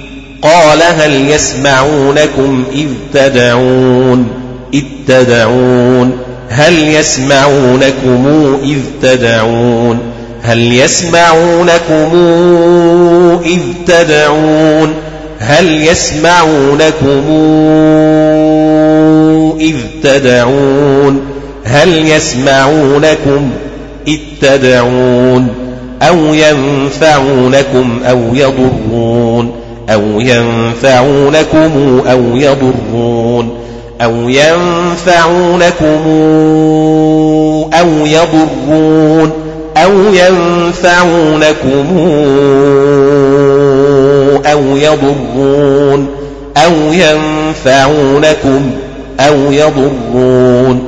[0.41, 4.27] قال هل يسمعونكم إذ تدعون؟
[4.73, 6.30] إذ تدعون.
[6.51, 8.27] هل يسمعونكم
[8.63, 9.99] إذ تدعون؟
[10.41, 12.11] هل يسمعونكم
[13.45, 14.93] إذ تدعون؟
[15.39, 17.23] هل يسمعونكم
[19.59, 21.21] إذ تدعون؟
[21.63, 23.49] هل يسمعونكم
[24.07, 25.47] إذ تدعون؟
[26.01, 29.55] أو ينفعونكم أو يضرون؟
[29.89, 33.57] أو ينفعونكم أو يضرون؟
[34.03, 36.01] أو ينفعونكم
[37.73, 39.31] أو يضرون
[39.77, 41.85] أو ينفعونكم
[44.45, 46.07] أو يضرون
[46.57, 48.71] أو ينفعونكم
[49.19, 50.87] أو يضرون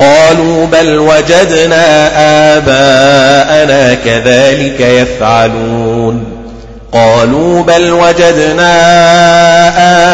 [0.00, 2.10] قالوا بل وجدنا
[2.56, 6.24] آباءنا كذلك يفعلون
[6.92, 8.72] قالوا بل وجدنا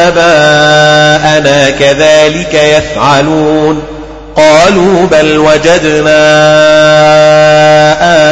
[0.09, 3.83] آباءنا كذلك يفعلون.
[4.37, 6.25] قالوا بل وجدنا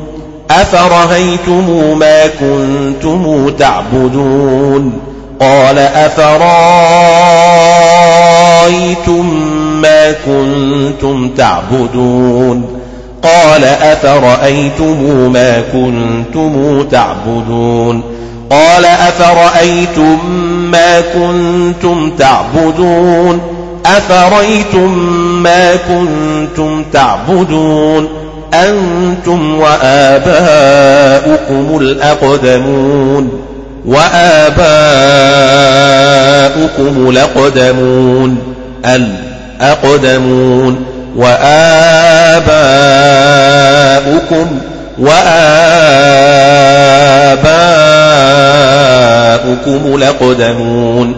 [0.50, 4.92] أفرهيتم ما كنتم تعبدون
[5.40, 6.40] قال أفرأيتم
[9.82, 12.80] ما كنتم تعبدون
[13.22, 18.02] قال أفرأيتم ما كنتم تعبدون
[18.50, 20.18] قال أفرأيتم
[20.70, 24.98] ما كنتم تعبدون أفرأيتم
[25.42, 28.08] ما كنتم تعبدون
[28.54, 30.98] أنتم وآباؤكم
[31.80, 33.40] الأقدمون
[33.86, 34.70] وآباؤكم
[37.10, 38.38] الأقدمون
[39.60, 40.84] الأقدمون
[41.16, 41.70] وآباؤكم
[44.98, 45.40] وآباؤكم
[49.94, 51.14] الأقدمون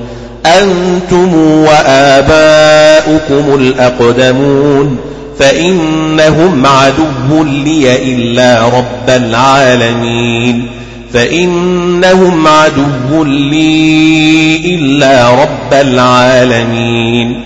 [0.47, 4.97] أنتم وآباؤكم الأقدمون
[5.39, 10.67] فإنهم عدو لي إلا رب العالمين
[11.13, 17.41] فإنهم عدو لي إلا رب العالمين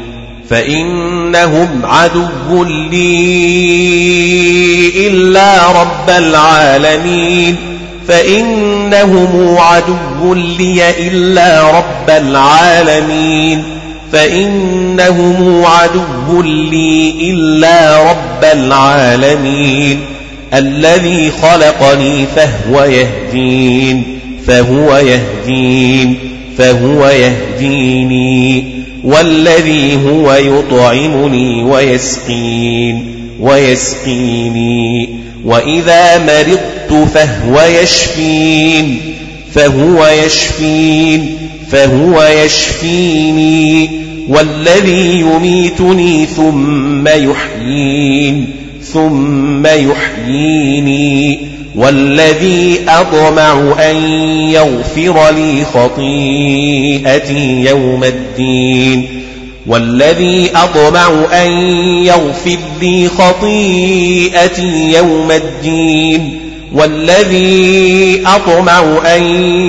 [0.50, 3.46] فإنهم عدو لي
[5.06, 7.56] إلا رب العالمين
[8.08, 13.62] فإنهم عدو لي إلا رب العالمين.
[14.12, 20.00] فإنهم عدو لي إلا رب العالمين.
[20.54, 26.18] الذي خلقني فهو يهدين فهو يهدين
[26.58, 28.64] فهو يهديني.
[29.04, 35.08] والذي هو يطعمني ويسقين ويسقيني.
[35.44, 39.00] وإذا مرضت فهو يشفين.
[39.54, 41.36] فهو يشفين.
[41.72, 43.90] فهو يشفيني.
[44.28, 48.46] والذي يميتني ثم يحيين.
[48.92, 51.38] ثم يحييني.
[51.74, 53.96] والذي أطمع أن
[54.50, 59.06] يغفر لي خطيئتي يوم الدين.
[59.66, 61.50] والذي أطمع أن
[62.04, 66.45] يغفر لي خطيئتي يوم الدين.
[66.72, 69.22] والذي أطمع أن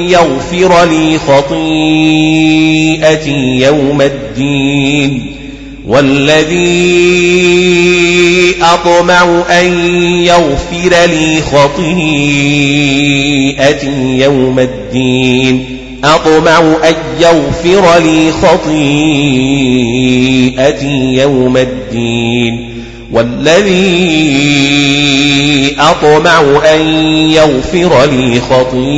[0.10, 2.58] يغفر لي خطيئتي
[3.62, 5.34] يوم الدين
[5.88, 6.58] والذي
[8.62, 9.74] أطمع أن
[10.26, 11.88] يغفر لي خطيئتي
[14.20, 15.66] يوم الدين
[16.04, 18.78] أطمع أن يغفر لي خطيئتي
[21.22, 22.77] يوم الدين
[23.12, 24.28] والذي
[25.80, 26.42] أطمع
[26.76, 26.88] أن
[27.32, 28.94] يغفر لي خطيئتي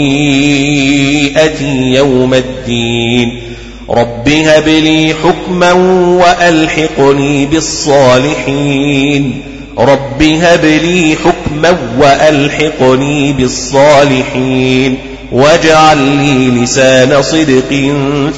[1.76, 3.42] يوم الدين.
[3.90, 9.42] رب هب لي حكما وألحقني بالصالحين.
[9.78, 14.98] رب هب لي حكما وألحقني بالصالحين.
[15.32, 17.70] واجعل لي لسان صدق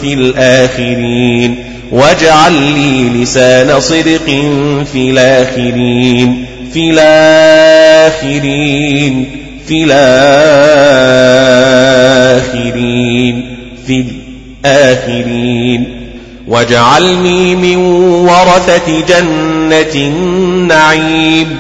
[0.01, 1.70] في الآخرين.
[1.91, 4.25] واجعل لي لسان صدق
[4.91, 8.51] في الآخرين في الآخرين
[9.67, 10.01] في الآخرين
[13.87, 14.05] في
[14.65, 16.01] الآخرين.
[16.47, 21.57] واجعلني من ورثة جنة النعيم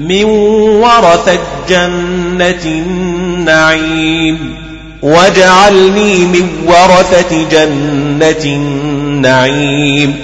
[0.00, 4.54] من ورثة جنة النعيم.
[5.02, 10.16] واجعلني من ورثة جنة النعيم.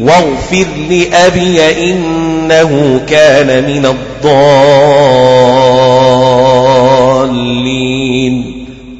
[0.00, 4.46] واغفر لأبي إنه كان من الضالين.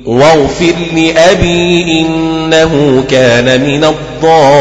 [0.07, 4.57] واغفر لأبي إنه كان من الضالين.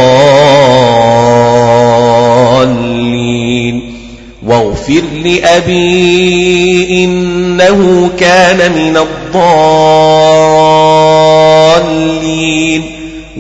[4.45, 8.97] واغفر لأبي إنه كان من
[11.75, 12.81] الضالين.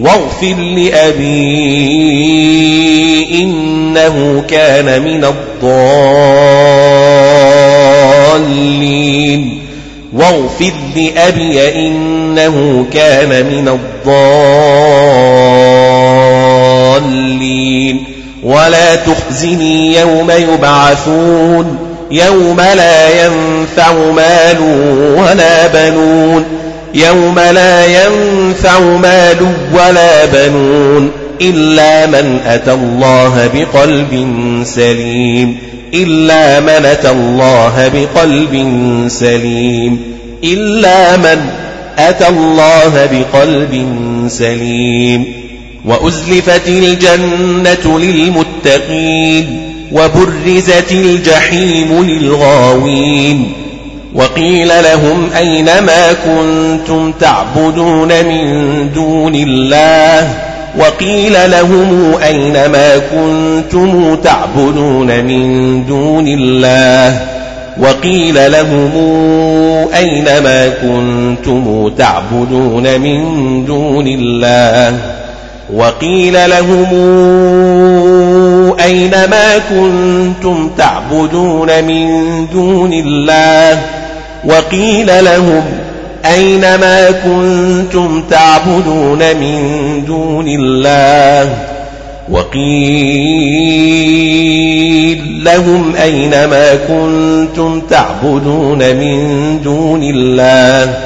[0.01, 1.45] واغفر لأبي
[3.43, 5.61] إنه كان من الضالين.
[10.13, 14.05] واغفر لأبي إنه كان من الضالين.
[18.43, 21.84] ولا تخزني يوم يبعثون.
[22.15, 24.61] يوم لا ينفع مال
[25.17, 26.45] ولا بنون.
[26.93, 29.37] يوم لا ينفع مال
[29.73, 31.11] ولا بنون
[31.41, 34.27] إلا من أتى الله بقلب
[34.63, 35.57] سليم.
[35.93, 38.67] إلا من أتى الله بقلب
[39.07, 40.01] سليم.
[40.43, 41.49] إلا من
[41.97, 43.97] أتى الله بقلب
[44.27, 45.33] سليم.
[45.85, 49.74] وأزلفت الجنة للمتقين.
[49.95, 53.51] وبرزت الجحيم للغاوين
[54.15, 60.29] وقيل لهم أين ما كنتم تعبدون من دون الله
[60.79, 67.21] وقيل لهم أين ما كنتم تعبدون من دون الله
[67.79, 68.91] وقيل لهم
[69.97, 73.21] أين ما كنتم تعبدون من
[73.65, 75.14] دون الله
[75.73, 76.85] وقيل لهم
[78.83, 82.07] أين ما كنتم تعبدون من
[82.53, 83.81] دون الله؟
[84.45, 85.63] وقيل لهم
[86.25, 91.53] أين ما كنتم تعبدون من دون الله؟
[92.29, 93.85] وقيل
[95.45, 101.04] لهم أين ما كنتم تعبدون من دون الله؟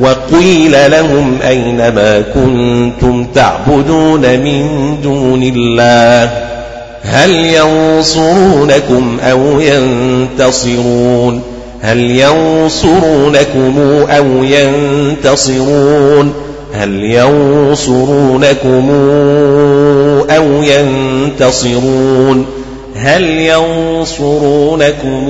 [0.00, 6.48] وقيل لهم أين ما كنتم تعبدون من دون الله؟
[7.02, 11.42] هل ينصرونكم أو ينتصرون؟
[11.80, 13.78] هل ينصرونكم
[14.10, 16.32] أو ينتصرون؟
[16.72, 18.90] هل ينصرونكم
[20.30, 22.46] أو ينتصرون؟
[22.96, 25.28] هل ينصرونكم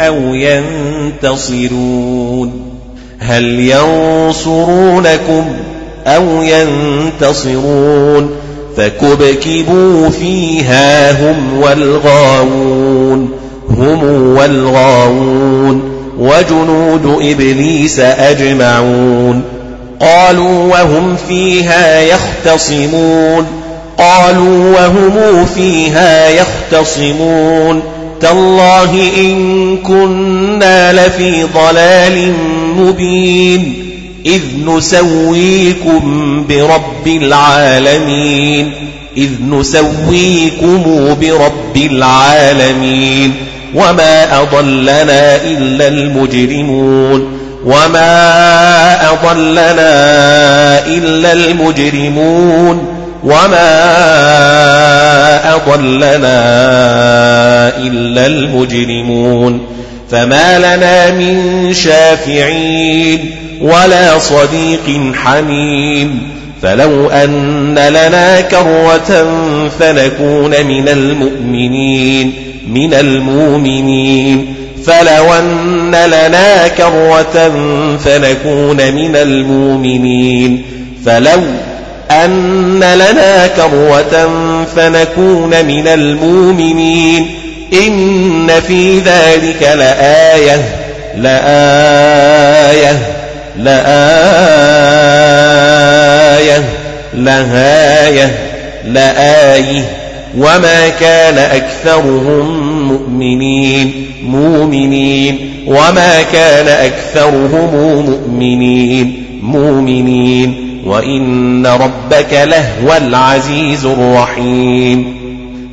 [0.00, 1.94] أو ينتصرون
[3.18, 5.44] هل ينصرونكم
[6.06, 8.30] أو ينتصرون
[8.76, 13.30] فكبكبوا فيها هم والغاوون
[13.70, 14.04] هم
[14.36, 15.82] والغاوون
[16.18, 19.42] وجنود إبليس أجمعون
[20.00, 23.46] قالوا وهم فيها يختصمون
[23.98, 27.82] قالوا وهم فيها يختصمون
[28.24, 32.32] تالله إن كنا لفي ضلال
[32.76, 33.74] مبين
[34.26, 38.72] إذ نسويكم برب العالمين
[39.16, 40.82] إذ نسويكم
[41.20, 43.32] برب العالمين
[43.74, 49.92] وما أضلنا إلا المجرمون وما أضلنا
[50.86, 52.93] إلا المجرمون
[53.24, 53.74] وما
[55.54, 56.38] أضلنا
[57.78, 59.60] إلا المجرمون
[60.10, 69.28] فما لنا من شافعين ولا صديق حميم فلو أن لنا كرة
[69.78, 72.32] فنكون من المؤمنين
[72.68, 74.54] من المؤمنين
[74.86, 77.52] فلو أن لنا كرة
[78.04, 80.62] فنكون من المؤمنين
[81.06, 81.40] فلو
[82.10, 84.30] أن لنا كرة
[84.76, 87.30] فنكون من المؤمنين
[87.86, 90.62] إن في ذلك لآية
[91.16, 92.98] لآية
[93.58, 93.84] لآية
[97.14, 98.34] لهاية
[98.84, 99.84] لآية.
[100.38, 105.50] وما كان أكثرهم مؤمنين مؤمنين.
[105.66, 110.63] وما كان أكثرهم مؤمنين مؤمنين.
[110.86, 115.14] وإن ربك لهو العزيز الرحيم.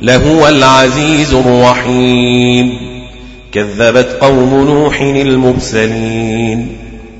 [0.02, 2.72] لهو العزيز الرحيم.
[3.52, 6.68] كذبت قوم نوح المرسلين.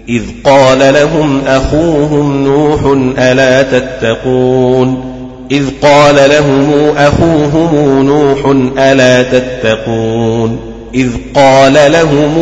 [0.08, 2.80] إذ قال لهم أخوهم نوح
[3.18, 5.12] ألا تتقون؟
[5.50, 8.38] إذ قال لهم أخوهم نوح
[8.78, 10.58] ألا تتقون؟
[10.94, 12.32] إذ قال لهم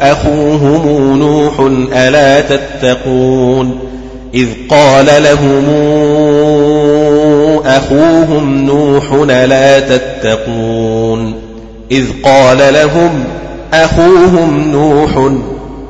[0.00, 1.60] أخوهم نوح
[1.96, 3.93] ألا تتقون؟
[4.34, 5.64] إذ قال لهم
[7.66, 11.34] أخوهم نوح لا تتقون
[11.90, 13.24] إذ قال لهم
[13.72, 15.30] أخوهم نوح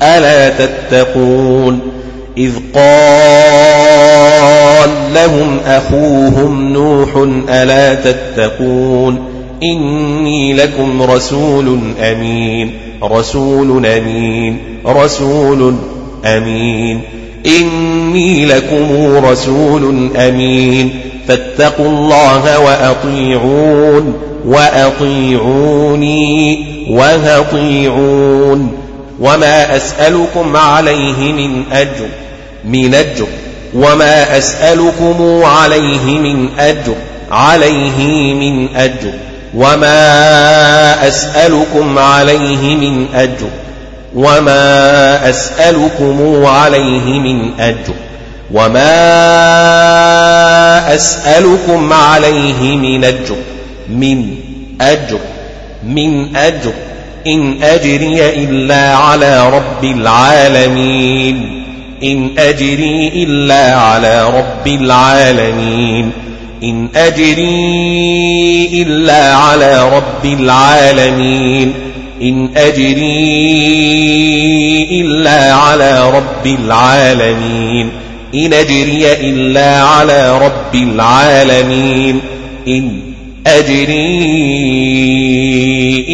[0.02, 1.80] ألا تتقون
[2.38, 2.84] إذ قال
[5.14, 7.16] لهم أخوهم نوح
[7.48, 9.18] ألا تتقون
[9.62, 12.72] إني لكم رسول أمين
[13.02, 15.74] رسول أمين رسول
[16.24, 17.00] أمين
[17.46, 21.00] إني لكم رسول أمين.
[21.28, 24.14] فاتقوا الله وأطيعون
[24.46, 26.14] وأطيعوني
[26.90, 28.78] وأطيعون.
[29.20, 32.08] وما أسألكم عليه من أجر
[32.64, 33.26] من أجر.
[33.74, 36.94] وما أسألكم عليه من أجر
[37.30, 39.12] عليه من أجر.
[39.54, 43.63] وما أسألكم عليه من أجر.
[44.14, 47.94] وما أسألكم عليه من أجر
[48.52, 48.94] وما
[50.94, 53.36] أسألكم عليه من أجر
[53.88, 54.36] من
[54.80, 55.18] أجر
[55.86, 56.72] من أجر
[57.26, 61.64] إن أجري إلا على رب العالمين
[62.02, 66.10] إن أجري إلا على رب العالمين
[66.62, 71.83] إن أجري إلا على رب العالمين
[72.24, 73.00] إن أجري
[75.00, 77.90] إلا على رب العالمين.
[78.34, 82.20] إن أجري إلا على رب العالمين.
[82.68, 83.00] إن
[83.46, 84.04] أجري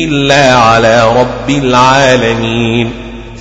[0.04, 2.90] إلا على رب العالمين.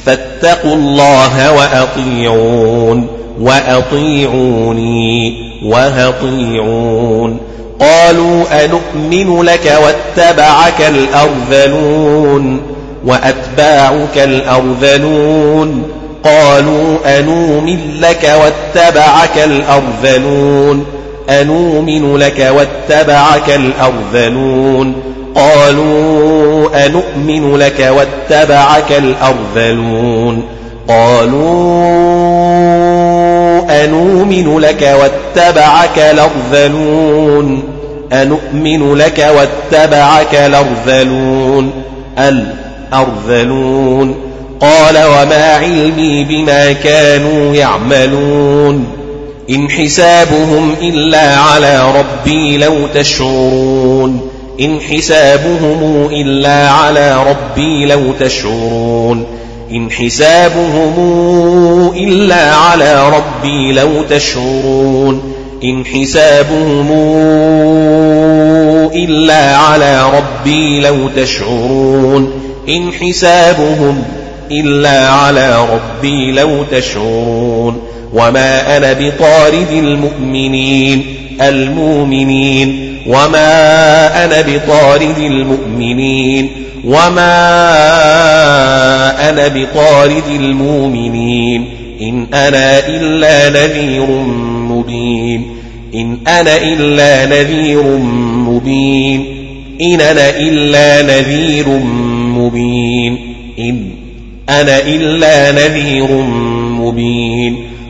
[0.06, 3.08] فاتقوا الله وأطيعون.
[3.40, 5.34] وأطيعوني.
[5.64, 7.49] وهطيعون.
[7.80, 12.62] قالوا أنؤمن لك واتبعك الأرذلون
[13.06, 15.84] وأتباعك الأرذلون
[16.24, 20.86] قالوا أنؤمن لك واتبعك الأرذلون
[21.30, 24.96] أنؤمن لك واتبعك الأرذلون
[25.36, 30.44] قالوا أنؤمن لك واتبعك الأرذلون
[30.88, 32.50] قالوا
[33.70, 37.64] أنؤمن لك واتبعك الأرذلون.
[38.14, 41.72] أنؤمن لك واتبعك الأرذلون.
[42.20, 44.16] الأرذلون.
[44.62, 48.86] قال وما علمي بما كانوا يعملون.
[49.50, 54.30] إن حسابهم إلا على ربي لو تشعرون.
[54.62, 59.26] إن حسابهم إلا على ربي لو تشعرون.
[59.72, 60.94] إن حسابهم
[61.96, 66.90] إلا على ربي لو تشعرون إن حسابهم
[68.94, 72.32] إلا على ربي لو تشعرون
[72.70, 74.04] إن حسابهم
[74.52, 77.82] إلا على ربي لو تشعرون
[78.14, 81.04] وما أنا بطارد المؤمنين
[81.42, 86.50] المؤمنين وما أنا بطارد المؤمنين
[86.86, 87.30] وما
[89.30, 91.66] أنا بطارد المؤمنين
[92.02, 94.06] إن أنا إلا نذير
[94.70, 95.46] مبين
[95.96, 97.84] إن أنا إلا نذير
[98.48, 99.26] مبين
[99.82, 101.68] إن أنا إلا نذير
[102.38, 103.18] مبين
[103.60, 103.90] إن
[104.50, 106.12] أنا إلا نذير
[106.80, 107.69] مبين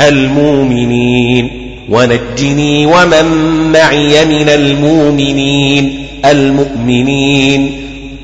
[0.00, 1.50] المؤمنين.
[1.88, 3.24] ونجني ومن
[3.72, 6.06] معي من المؤمنين.
[6.24, 7.70] المؤمنين.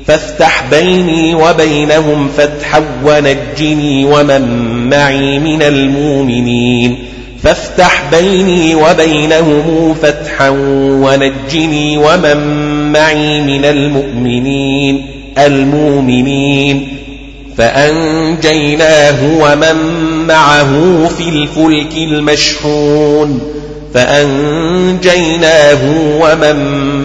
[0.07, 4.41] فافتح بيني وبينهم فتحا ونجني ومن
[4.89, 6.97] معي من المؤمنين.
[7.43, 12.37] فافتح بيني وبينهم فتحا ونجني ومن
[12.91, 15.05] معي من المؤمنين.
[15.37, 16.87] المؤمنين.
[17.57, 19.75] فأنجيناه ومن
[20.27, 23.41] معه في الفلك المشحون
[23.93, 25.79] فأنجيناه
[26.19, 26.57] ومن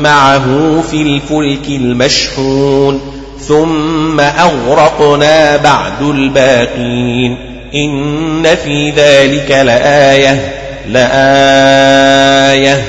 [0.02, 0.44] معه
[0.90, 3.00] في الفلك المشحون
[3.48, 7.36] ثم أغرقنا بعد الباقين
[7.74, 10.52] إن في ذلك لآية
[10.88, 12.84] لآية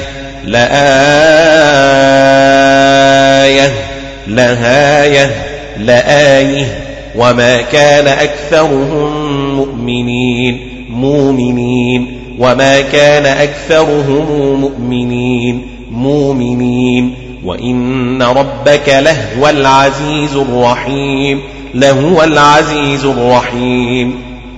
[4.28, 5.32] لآية
[5.78, 6.82] لآية
[7.16, 10.58] وما كان أكثرهم مؤمنين
[10.90, 12.18] مؤمنين.
[12.40, 17.14] وما كان أكثرهم مؤمنين مؤمنين.
[17.46, 21.40] وإن ربك لهو العزيز الرحيم
[21.76, 24.14] لهو العزيز الرحيم.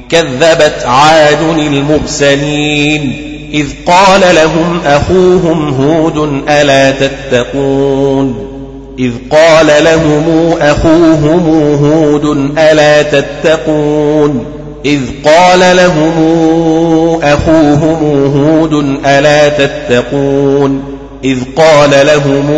[0.10, 3.30] كذبت عاد المرسلين.
[3.54, 8.36] إذ قال لهم أخوهم هود ألا تتقون؟
[8.99, 11.49] إذ قال لهم أخوهم
[11.86, 12.26] هود
[12.58, 14.45] ألا تتقون؟
[14.86, 16.13] إذ قال لهم
[17.23, 18.73] أخوهم هود
[19.05, 20.84] ألا تتقون؟
[21.23, 22.49] إذ قال لهم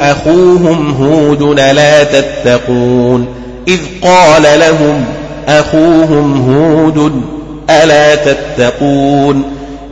[0.00, 3.26] أخوهم هود ألا تتقون؟
[3.68, 5.04] إذ قال لهم
[5.48, 7.22] أخوهم هود
[7.70, 9.42] ألا تتقون؟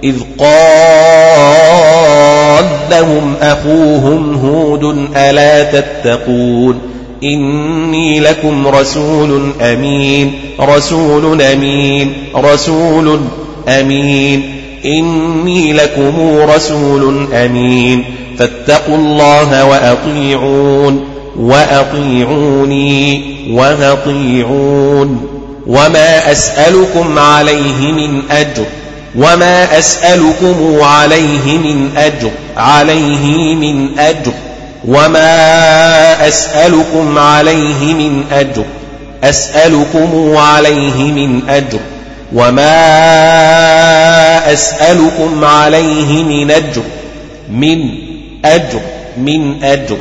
[0.05, 1.27] إذ قال
[2.91, 13.21] لهم أخوهم هود ألا تتقون؟ إني لكم رسول أمين رسول أمين رسول
[13.69, 14.43] أمين.
[14.85, 16.13] إني لكم
[16.55, 18.05] رسول أمين.
[18.39, 21.05] فاتقوا الله وأطيعون
[21.37, 25.27] وأطيعوني وأطيعون.
[25.67, 28.65] وما أسألكم عليه من أجر
[29.17, 34.33] وما أسألكم عليه من أجر عليه من أجر.
[34.87, 38.65] وما أسألكم عليه من أجر
[39.25, 41.79] أسألكم عليه من أجر
[42.33, 42.93] وما
[44.53, 46.83] أسألكم عليه من أجر
[47.53, 47.89] من
[48.45, 48.81] أجر
[49.17, 49.97] من أجر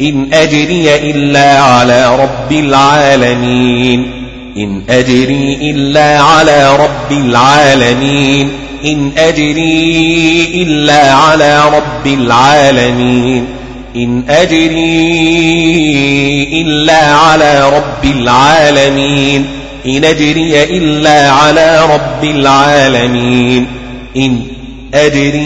[0.00, 4.10] إن أجري إلا على رب العالمين
[4.56, 8.50] إن أجري إلا على رب العالمين
[8.84, 13.46] إن أجري إلا على رب العالمين
[13.96, 14.76] إن أجري
[16.62, 19.46] إلا على رب العالمين.
[19.86, 23.66] إن أجري إلا على رب العالمين.
[24.16, 24.40] إن
[24.94, 25.38] أجري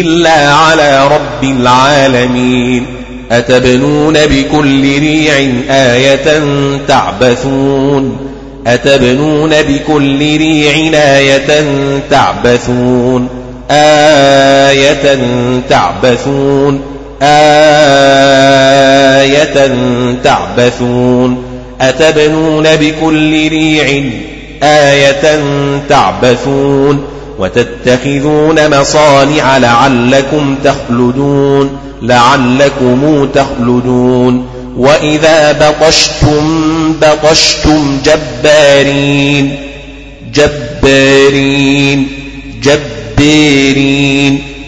[0.00, 2.86] إلا على رب العالمين.
[3.30, 5.34] أتبنون بكل ريع
[5.70, 6.40] آية
[6.88, 8.16] تعبثون.
[8.66, 11.64] أتبنون بكل ريع آية
[12.10, 13.37] تعبثون.
[13.70, 15.18] آية
[15.70, 16.80] تعبثون.
[17.22, 17.66] آية
[20.24, 21.44] تعبثون.
[21.80, 24.04] أتبنون بكل ريع.
[24.62, 25.40] آية
[25.88, 27.04] تعبثون.
[27.38, 31.78] وتتخذون مصانع لعلكم تخلدون.
[32.02, 34.46] لعلكم تخلدون.
[34.76, 39.56] وإذا بطشتم بطشتم جبارين.
[40.34, 42.08] جبارين.
[42.62, 42.97] جبارين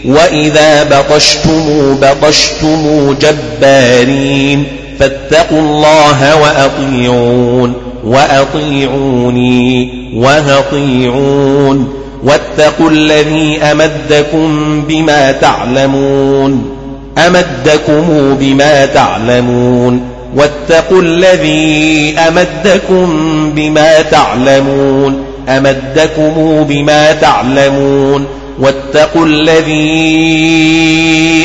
[0.05, 4.63] وإذا بطشتم بطشتم جبارين.
[4.99, 7.73] فاتقوا الله وأطيعون.
[8.05, 11.93] وأطيعوني وأطيعون.
[12.23, 16.71] واتقوا الذي أمدكم بما تعلمون.
[17.17, 18.07] أمدكم
[18.39, 20.01] بما تعلمون.
[20.35, 23.09] واتقوا الذي أمدكم
[23.55, 25.23] بما تعلمون.
[25.49, 28.40] أمدكم بما تعلمون.
[28.61, 30.33] واتقوا الذي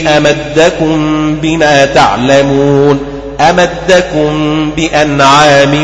[0.08, 0.96] أمدكم
[1.42, 2.98] بما تعلمون
[3.40, 5.74] أمدكم بأنعام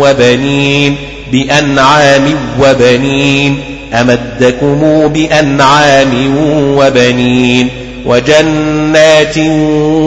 [0.00, 0.96] وبنين
[1.32, 3.58] بأنعام وبنين
[3.94, 6.36] أمدكم بأنعام
[6.78, 7.68] وبنين
[8.06, 9.38] وجنات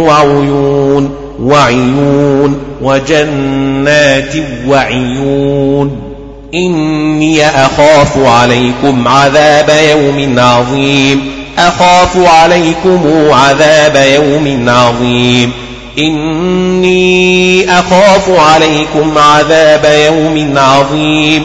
[0.08, 4.34] وعيون وعيون وجنات
[4.68, 6.07] وعيون
[6.54, 11.32] إني أخاف عليكم عذاب يوم عظيم.
[11.58, 15.52] أخاف عليكم عذاب يوم عظيم.
[16.00, 21.44] إني أخاف عليكم عذاب يوم عظيم.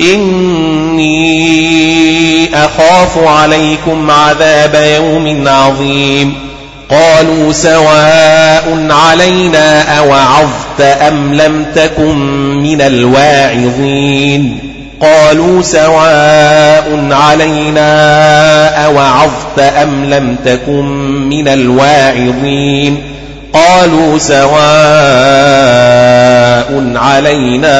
[0.00, 1.34] إني
[2.54, 6.34] أخاف عليكم عذاب يوم عظيم.
[6.90, 12.16] قالوا سواء علينا أوعظت أم لم تكن
[12.62, 14.58] من الواعظين.
[15.00, 17.88] قالوا سواء علينا
[18.86, 20.84] أوعظت أم لم تكن
[21.28, 23.02] من الواعظين.
[23.52, 24.54] قالوا سواء
[26.96, 27.76] علينا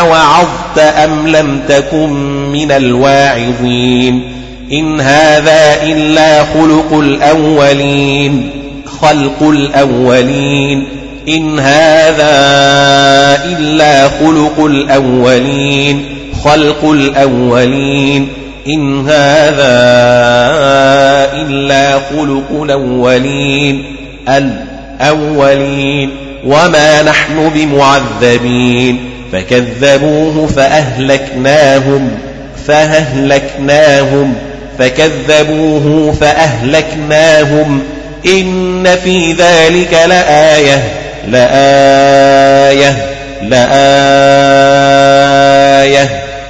[0.00, 2.10] أوعظت أم لم تكن
[2.52, 4.32] من الواعظين.
[4.72, 8.50] إن هذا إلا خلق الأولين.
[9.02, 10.88] خلق الأولين
[11.28, 12.36] إن هذا
[13.44, 16.04] إلا خلق الأولين
[16.44, 18.28] خلق الأولين
[18.68, 19.76] إن هذا
[21.42, 23.96] إلا خلق الأولين
[24.28, 26.10] الأولين
[26.46, 28.98] وما نحن بمعذبين
[29.32, 32.10] فكذبوه فأهلكناهم
[32.66, 34.34] فأهلكناهم
[34.78, 37.82] فكذبوه فأهلكناهم
[38.26, 40.82] إن في ذلك لآية
[41.28, 43.06] لآية
[43.42, 43.86] لآية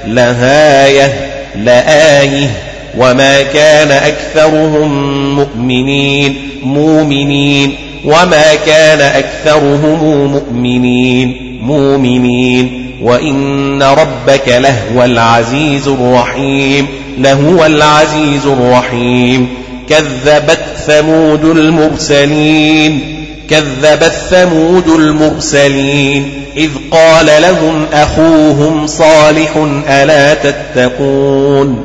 [0.07, 1.13] لهاية
[1.55, 2.49] لآية.
[2.97, 7.75] وما كان أكثرهم مؤمنين مؤمنين.
[8.05, 12.91] وما كان أكثرهم مؤمنين مؤمنين.
[13.01, 19.49] وإن ربك لهو العزيز الرحيم لهو العزيز الرحيم.
[19.89, 23.17] كذبت ثمود المرسلين
[23.49, 31.83] كذبت ثمود المرسلين إذ قال لهم أخوهم صالح ألا تتقون؟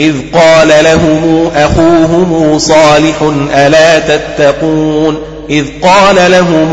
[0.00, 3.22] إذ قال لهم أخوهم صالح
[3.54, 5.16] ألا تتقون؟
[5.50, 6.70] إذ قال لهم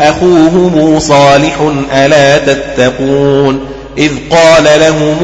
[0.00, 3.60] أخوهم صالح ألا تتقون؟
[3.98, 5.18] إذ قال لهم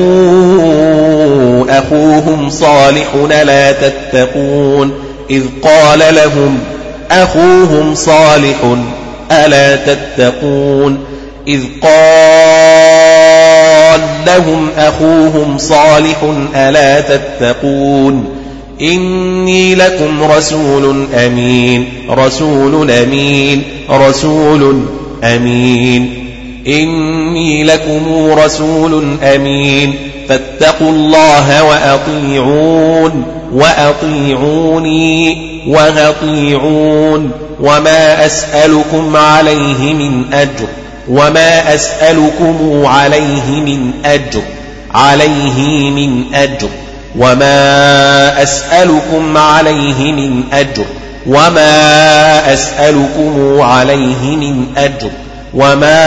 [1.71, 4.93] أخوهم صالح ألا تتقون
[5.31, 6.59] إذ قال لهم
[7.11, 8.57] أخوهم صالح
[9.33, 10.99] ألا تتقون
[11.49, 11.95] إذ قال
[14.27, 16.25] لهم أخوهم صالح
[16.57, 18.25] ألا تتقون
[18.81, 24.81] إني لكم رسول أمين رسول أمين رسول
[25.25, 26.24] أمين
[26.67, 29.95] إني لكم رسول أمين.
[30.29, 35.39] فاتقوا الله وأطيعون وأطيعوني
[35.69, 37.31] وأطيعون.
[37.61, 40.69] وما أسألكم عليه من أجر
[41.09, 44.43] وما أسألكم عليه من أجر
[44.95, 46.69] عليه من أجر.
[47.19, 50.85] وما أسألكم عليه من أجر
[51.27, 55.11] وما أسألكم عليه من أجر.
[55.55, 56.01] وما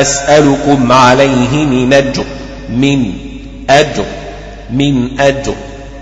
[0.00, 2.24] أسألكم عليه من أجر
[2.68, 3.12] من
[3.70, 4.04] أجر
[4.70, 5.54] من أجر.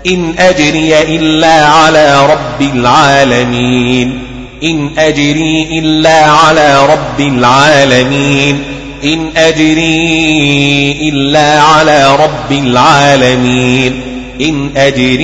[0.07, 4.19] إن أجري إلا على رب العالمين.
[4.63, 8.63] إن أجري إلا على رب العالمين.
[9.03, 14.01] إن أجري إلا على رب العالمين.
[14.41, 15.23] إن أجري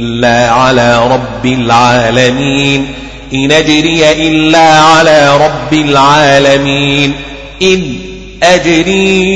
[0.00, 2.86] إلا على رب العالمين.
[3.34, 7.12] إن أجري إلا على رب العالمين.
[7.62, 7.94] إن
[8.42, 9.30] أجري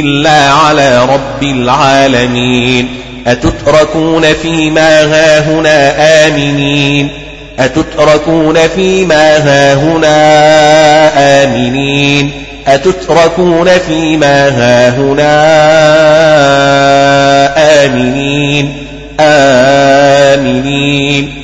[0.00, 2.88] إلا على رب العالمين.
[3.26, 5.94] أتتركون فيما هاهنا
[6.26, 7.08] آمنين.
[7.58, 10.14] أتتركون فيما هاهنا
[11.44, 12.30] آمنين.
[12.66, 15.34] أتتركون فيما هاهنا
[17.84, 18.72] آمنين.
[19.20, 21.37] آمنين.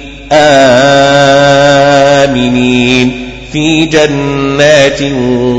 [2.25, 3.12] آمنين
[3.53, 5.03] في جنات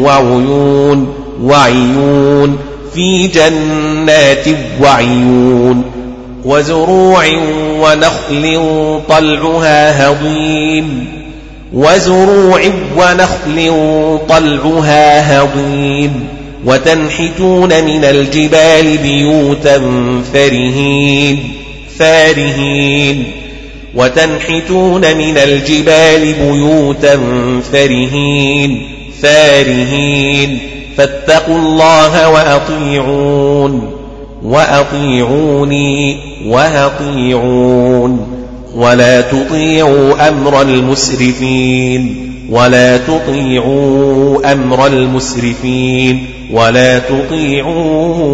[0.03, 2.57] وعيون وعيون
[2.95, 4.45] في جنات
[4.82, 5.84] وعيون.
[6.45, 7.26] وزروع
[7.82, 8.59] ونخل
[9.09, 11.07] طلعها هضيم.
[11.74, 12.61] وزروع
[12.97, 13.72] ونخل
[14.30, 16.28] طلعها هضيم.
[16.66, 19.82] وتنحتون من الجبال بيوتا
[20.34, 21.51] فرهين
[21.99, 23.24] فارهين.
[23.95, 27.19] وتنحتون من الجبال بيوتا
[27.73, 28.87] فرهين
[29.21, 30.59] فارهين.
[30.97, 33.91] فاتقوا الله وأطيعون
[34.43, 36.17] وأطيعوني
[36.47, 38.27] وأطيعون.
[38.75, 48.25] ولا تطيعوا أمر المسرفين ولا تطيعوا أمر المسرفين ولا تطيعوا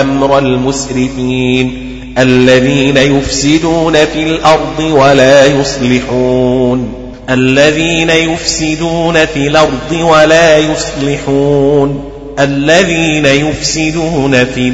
[0.00, 1.89] أمر المسرفين.
[2.18, 6.94] الذين يفسدون في الأرض ولا يصلحون.
[7.30, 12.04] الذين يفسدون في الأرض ولا يصلحون.
[12.38, 14.72] الذين يفسدون في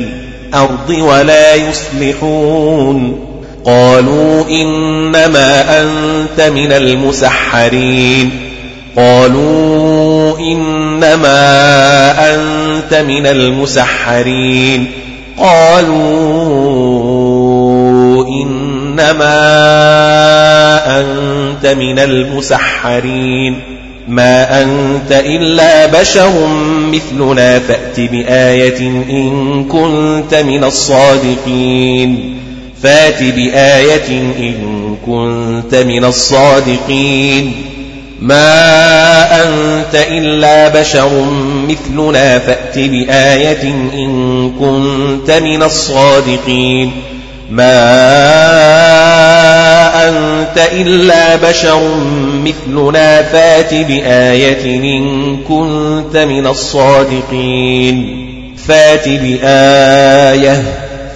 [0.50, 3.26] الأرض ولا يصلحون.
[3.64, 8.30] قالوا إنما أنت من المسحرين.
[8.96, 11.34] قالوا إنما
[12.34, 15.05] أنت من المسحرين.
[15.38, 15.96] قالوا
[18.26, 19.26] إنما
[21.00, 23.60] أنت من المسحرين.
[24.08, 26.46] ما أنت إلا بشر
[26.92, 28.78] مثلنا فأت بآية
[29.10, 32.36] إن كنت من الصادقين.
[32.82, 37.52] فأت بآية إن كنت من الصادقين.
[38.20, 41.10] ما أنت إلا بشر
[41.68, 43.62] مثلنا فأت بآية
[43.94, 46.92] إن كنت من الصادقين
[47.50, 47.68] ما
[50.08, 51.80] أنت إلا بشر
[52.44, 58.26] مثلنا فات بآية إن كنت من الصادقين
[58.68, 60.62] فات بآية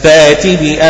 [0.03, 0.81] فات بآية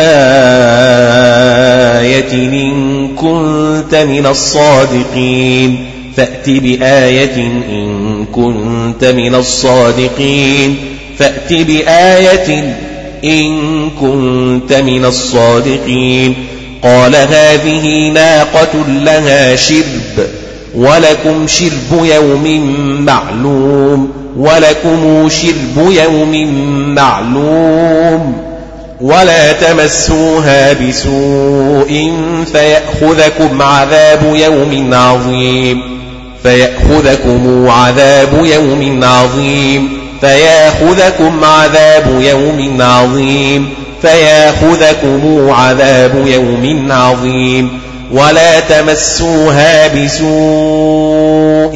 [2.33, 7.35] إن كنت من الصادقين فأت بآية
[7.69, 10.75] إن كنت من الصادقين.
[11.17, 12.77] فأت بآية
[13.23, 16.35] إن كنت من الصادقين.
[16.83, 20.27] قال هذه ناقة لها شرب
[20.75, 22.65] ولكم شرب يوم
[23.05, 26.53] معلوم ولكم شرب يوم
[26.95, 28.40] معلوم.
[29.01, 32.13] ولا تمسوها بسوء
[32.51, 35.81] فيأخذكم عذاب يوم عظيم
[36.43, 39.89] فيأخذكم عذاب يوم عظيم
[40.21, 43.69] فياخذكم عذاب يوم عظيم
[44.01, 47.79] فياخذكم عذاب يوم عظيم
[48.11, 51.71] ولا تمسوها بسوء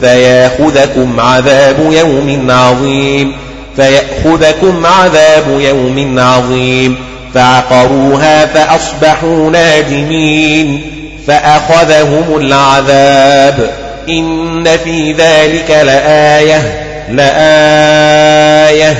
[0.00, 3.32] فياخذكم عذاب يوم عظيم
[3.76, 6.96] فيأخذكم عذاب يوم عظيم.
[7.34, 10.80] فعقروها فأصبحوا نادمين.
[11.26, 13.70] فأخذهم العذاب.
[14.08, 16.84] إن في ذلك لآية.
[17.08, 18.96] لآية.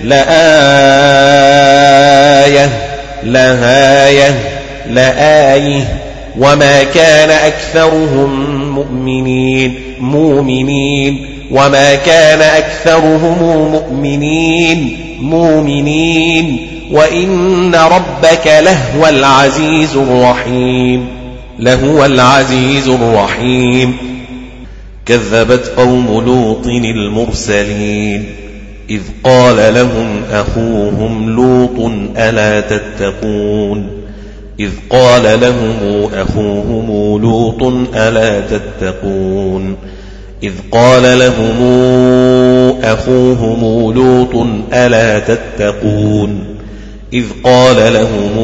[0.00, 0.28] لآية.
[3.22, 4.34] لهاية.
[4.86, 6.07] لآية.
[6.38, 11.26] وما كان أكثرهم مؤمنين مؤمنين.
[11.50, 16.68] وما كان أكثرهم مؤمنين مؤمنين.
[16.90, 21.08] وإن ربك لهو العزيز الرحيم.
[21.58, 23.96] لهو العزيز الرحيم.
[25.06, 28.24] كذبت قوم لوط المرسلين.
[28.90, 33.97] إذ قال لهم أخوهم لوط ألا تتقون؟
[34.60, 37.62] إذ قال لهم أخوهم لوط
[37.96, 39.76] ألا تتقون؟
[40.42, 41.62] إذ قال لهم
[42.82, 46.44] أخوهم لوط ألا تتقون؟
[47.12, 48.38] إذ قال لهم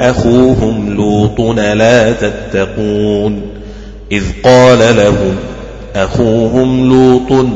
[0.00, 3.42] أخوهم لوط ألا تتقون؟
[4.12, 5.36] إذ قال لهم
[5.96, 7.46] أخوهم لوط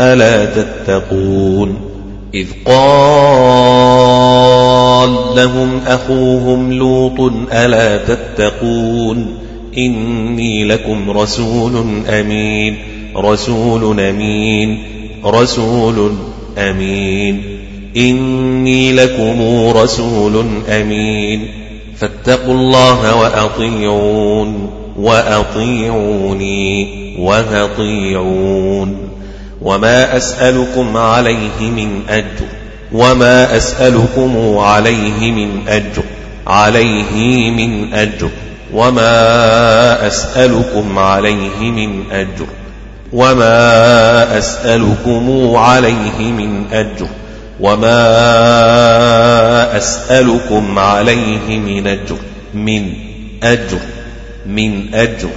[0.00, 1.89] ألا تتقون؟
[2.34, 3.90] إذ قال
[5.36, 9.38] لهم أخوهم لوط ألا تتقون
[9.78, 12.76] إني لكم رسول أمين
[13.16, 14.82] رسول أمين
[15.24, 16.12] رسول
[16.58, 17.42] أمين
[17.96, 19.42] إني لكم
[19.78, 21.48] رسول أمين
[21.96, 28.96] فاتقوا الله وأطيعون وأطيعوني وأطيعون
[29.62, 32.46] وما أسألكم عليه من أجر
[32.92, 36.02] وما أسألكم عليه من أجر
[36.46, 38.30] عليه من أجر
[38.74, 42.46] وما أسألكم عليه من أجر
[43.12, 47.08] وما أسألكم عليه من أجر
[47.60, 48.06] وما
[49.76, 52.16] أسألكم عليه من أجر
[52.54, 52.92] من
[53.42, 53.78] أجر
[54.46, 55.28] من أجر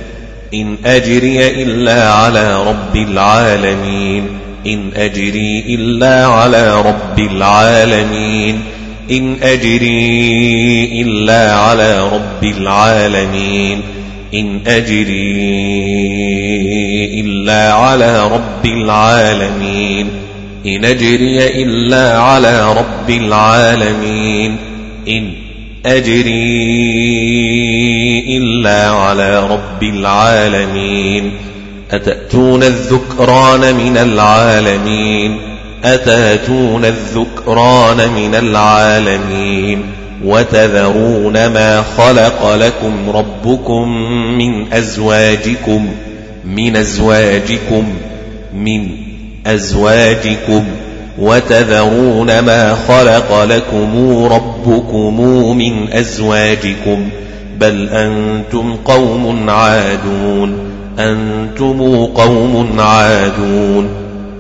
[0.54, 4.28] إن أجري إلا على رب العالمين.
[4.68, 8.60] إن أجري إلا على رب العالمين.
[9.12, 13.82] إن أجري إلا على رب العالمين.
[14.34, 15.40] إن أجري
[17.20, 20.08] إلا على رب العالمين.
[20.66, 24.58] إن أجري إلا على رب العالمين.
[25.10, 25.43] إن
[25.86, 26.44] أجري
[28.38, 31.32] إلا على رب العالمين.
[31.92, 35.38] أتأتون الذكران من العالمين؟
[35.84, 39.84] أتأتون الذكران من العالمين؟
[40.26, 43.88] وتذرون ما خلق لكم ربكم
[44.38, 45.92] من أزواجكم
[46.46, 47.94] من أزواجكم
[48.54, 48.90] من
[49.48, 50.66] أزواجكم.
[51.20, 55.22] وتذرون ما خلق لكم ربكم
[55.58, 57.10] من أزواجكم
[57.60, 60.58] بل أنتم قوم عادون
[61.00, 63.90] أنتم قوم عادون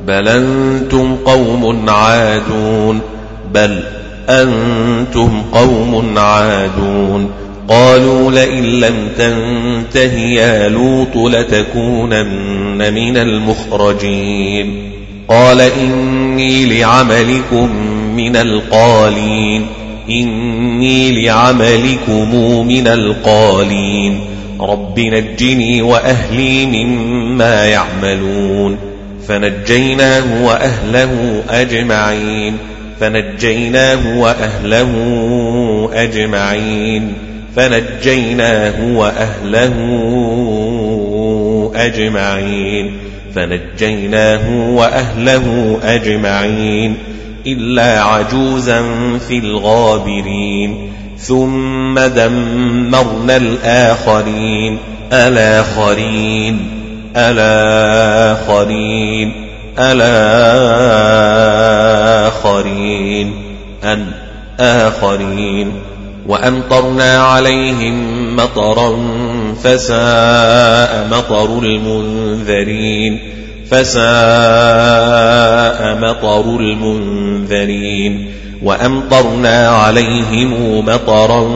[0.07, 2.99] بل أنتم قوم عادون
[3.53, 3.79] بل
[4.29, 7.31] أنتم قوم عادون.
[7.67, 14.92] قالوا لئن لم تنته يا لوط لتكونن من المخرجين.
[15.27, 17.75] قال إني لعملكم
[18.15, 19.65] من القالين.
[20.09, 22.35] إني لعملكم
[22.67, 24.19] من القالين.
[24.61, 28.77] رب نجني وأهلي مما يعملون.
[29.27, 32.57] فنجيناه وأهله أجمعين.
[32.99, 34.91] فنجيناه وأهله
[35.93, 37.13] أجمعين.
[37.55, 39.73] فنجيناه وأهله
[41.75, 43.02] أجمعين.
[43.35, 46.97] فنجيناه وأهله أجمعين
[47.47, 48.81] إلا عجوزا
[49.27, 54.77] في الغابرين ثم دمرنا الآخرين
[55.13, 56.59] الآخرين
[57.15, 58.73] الآخرين
[59.79, 61.33] الآخرين
[64.59, 65.71] الآخرين
[66.27, 68.89] وأمطرنا عليهم مطرا
[69.55, 73.19] فساء مطر المنذرين
[73.71, 74.03] فساء
[76.01, 78.31] مطر المنذرين
[78.63, 81.49] وأمطرنا عليهم مطرا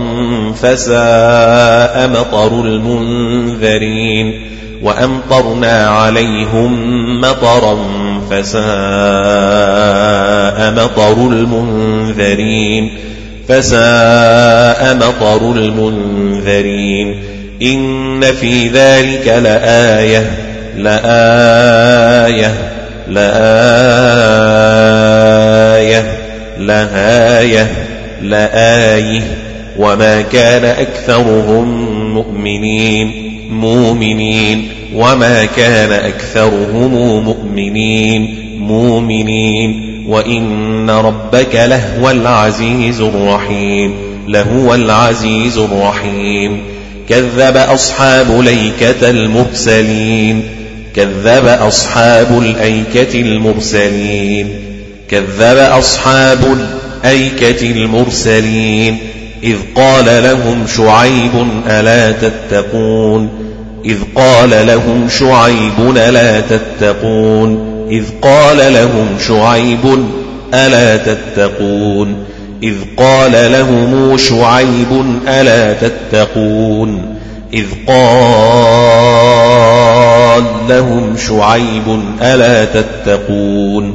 [0.53, 4.47] فساء مطر المنذرين
[4.83, 6.71] وأمطرنا عليهم
[7.21, 7.77] مطرا
[8.29, 8.57] فساء
[10.71, 12.97] مطر المنذرين
[13.47, 20.31] فساء مطر المنذرين إن في ذلك لآية
[20.77, 22.53] لآية
[23.07, 23.37] لآية
[26.59, 27.71] لهاية
[28.21, 29.21] لآية.
[29.77, 33.11] وما كان أكثرهم مؤمنين
[33.51, 34.69] مؤمنين.
[34.95, 40.03] وما كان أكثرهم مؤمنين مؤمنين.
[40.07, 43.95] وإن ربك لهو العزيز الرحيم
[44.27, 46.76] لهو العزيز الرحيم.
[47.09, 50.43] كذب أصحاب ليكة المرسلين.
[50.95, 54.49] كذب أصحاب الأيكة المرسلين.
[55.09, 56.57] كذب أصحاب
[57.03, 58.97] الأيكة المرسلين.
[59.43, 63.29] إذ قال لهم شعيب ألا تتقون؟
[63.85, 70.05] إذ قال لهم شعيب ألا تتقون؟ إذ قال لهم شعيب
[70.53, 72.15] ألا تتقون؟
[72.63, 77.17] إذ قال لهم شعيب ألا تتقون
[77.53, 79.27] إذ قال
[80.69, 83.93] لهم شعيب ألا تتقون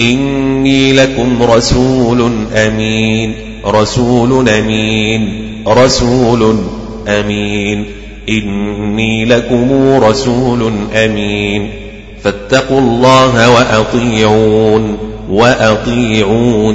[0.00, 3.34] إني لكم رسول أمين
[3.66, 6.56] رسول أمين رسول
[7.08, 7.84] أمين
[8.28, 9.72] إني لكم
[10.02, 11.70] رسول أمين
[12.22, 14.98] فاتقوا الله وأطيعون
[15.30, 16.70] وأطيعوني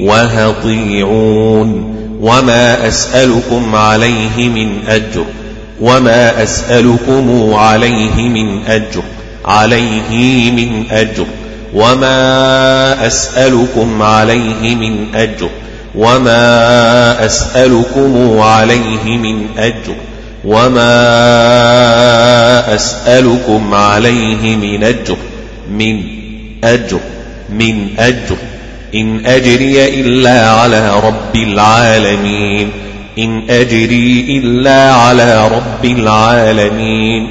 [0.00, 1.96] وهطيعون.
[2.20, 5.24] وما أسألكم عليه من أجر.
[5.80, 9.02] وما أسألكم عليه من أجر.
[9.44, 11.26] عليه من أجر.
[11.74, 15.48] وما أسألكم عليه من أجر.
[15.94, 19.94] وما أسألكم عليه من أجر.
[20.44, 20.94] وما
[22.74, 25.16] أسألكم عليه من أجر.
[25.70, 26.02] من
[26.64, 27.00] أجر.
[27.50, 28.36] من أجر.
[28.94, 32.70] إن أجري إلا على رب العالمين.
[33.18, 37.26] إن أجري إلا على رب العالمين.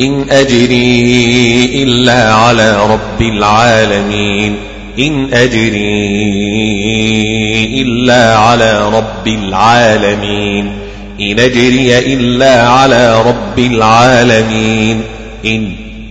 [0.00, 4.56] إن أجري إلا على رب العالمين.
[4.98, 6.12] إن أجري
[7.82, 10.72] إلا على رب العالمين.
[11.20, 15.02] إن أجري إلا على رب العالمين.
[15.46, 15.87] إن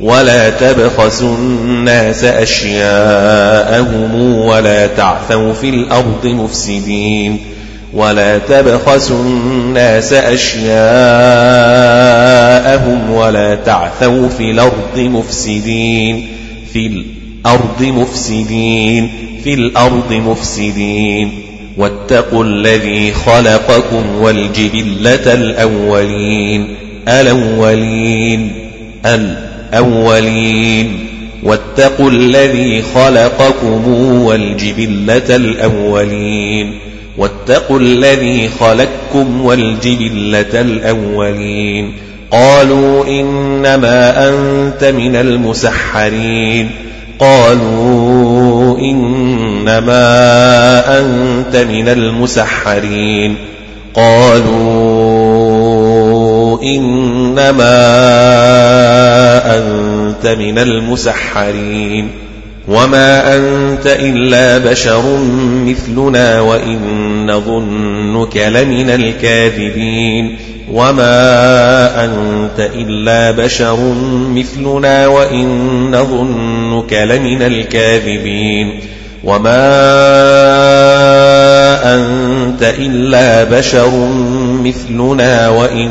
[0.00, 7.38] ولا تبخسوا الناس أشياءهم ولا تعثوا في الأرض مفسدين
[7.94, 10.70] ولا تبخسوا الناس أشياءهم
[13.10, 16.28] ولا تعثوا في الأرض مفسدين
[16.72, 19.10] في الأرض مفسدين
[19.44, 21.42] في الأرض مفسدين
[21.76, 26.76] واتقوا الذي خلقكم والجبلة الأولين
[27.08, 28.52] الأولين
[29.06, 29.49] الأولين
[31.42, 33.88] واتقوا الذي خلقكم
[34.22, 36.78] والجبلة الأولين.
[37.18, 41.92] واتقوا الذي خلقكم والجبلة الأولين.
[42.30, 46.70] قالوا إنما أنت من المسحرين.
[47.18, 50.04] قالوا إنما
[50.98, 53.36] أنت من المسحرين.
[53.94, 55.10] قالوا
[56.62, 57.79] إنما
[60.38, 62.10] من المسحرين.
[62.68, 65.18] وما أنت إلا بشر
[65.66, 70.38] مثلنا وإن نظنك لمن الكاذبين.
[70.72, 73.94] وما أنت إلا بشر
[74.34, 75.46] مثلنا وإن
[75.96, 78.80] نظنك لمن الكاذبين.
[79.24, 79.60] وما
[81.94, 84.08] أنت إلا بشر
[84.64, 85.90] مثلنا وإن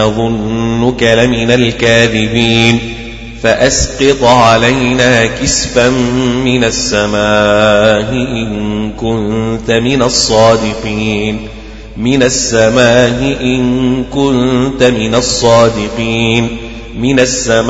[0.00, 2.97] نظنك لمن الكاذبين.
[3.42, 5.88] فأسقط علينا كسفا
[6.44, 11.38] من السماء إن كنت من الصادقين.
[11.96, 16.48] من السماء إن كنت من الصادقين.
[16.98, 17.68] من السماء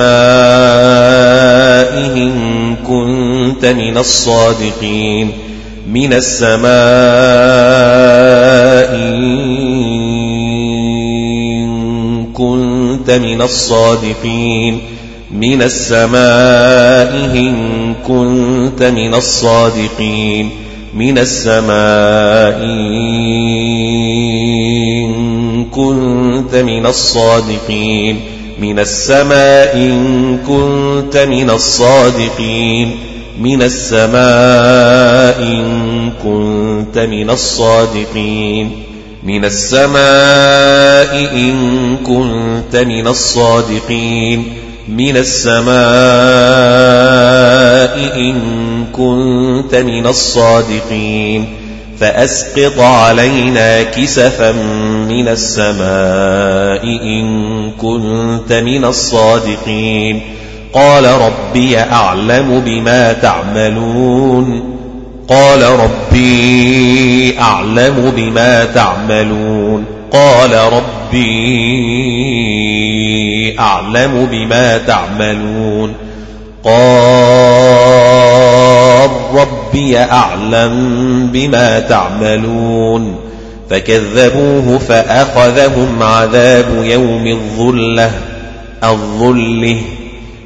[2.16, 5.32] إن كنت من الصادقين.
[5.92, 6.68] من السماء
[8.94, 9.28] إن
[12.32, 14.97] كنت من الصادقين.
[15.30, 20.50] من السماء إن كنت من الصادقين
[20.94, 22.64] من السماء
[25.04, 28.20] إن كنت من الصادقين
[28.58, 32.96] من السماء إن كنت من الصادقين
[33.40, 38.70] من السماء إن كنت من الصادقين
[39.24, 45.68] من السماء إن كنت من الصادقين من السماء
[48.16, 48.34] إن
[48.92, 51.46] كنت من الصادقين
[52.00, 54.52] فأسقط علينا كسفا
[55.08, 60.20] من السماء إن كنت من الصادقين
[60.72, 64.78] قال ربي أعلم بما تعملون
[65.28, 70.54] قال ربي أعلم بما تعملون قال
[71.08, 72.48] ربي
[73.58, 75.94] أعلم بما تعملون
[76.64, 77.98] قال
[79.34, 83.16] ربي أعلم بما تعملون
[83.70, 88.10] فكذبوه فأخذهم عذاب يوم الظلة
[88.84, 89.76] الظله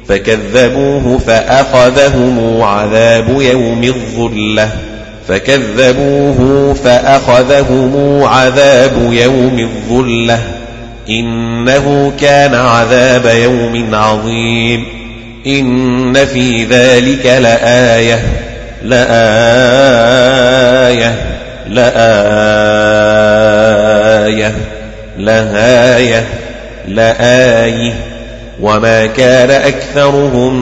[0.07, 4.92] فكذبوه فأخذهم عذاب يوم الظلة
[5.27, 10.39] فكذبوه فأخذهم عذاب يوم الظلة
[11.09, 14.85] إنه كان عذاب يوم عظيم
[15.47, 18.19] إن في ذلك لآية
[18.83, 19.73] لآية
[21.69, 22.63] لآية
[25.17, 26.25] لآية
[26.87, 27.93] لآية
[28.61, 30.53] وما كان أكثرهم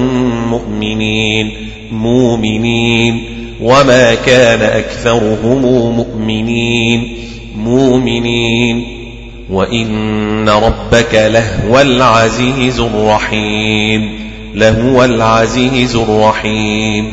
[0.49, 1.51] مؤمنين
[1.91, 5.61] مؤمنين وما كان أكثرهم
[5.95, 7.17] مؤمنين
[7.57, 9.01] مؤمنين
[9.49, 14.09] وإن ربك لهو العزيز الرحيم
[14.55, 17.11] لهو العزيز الرحيم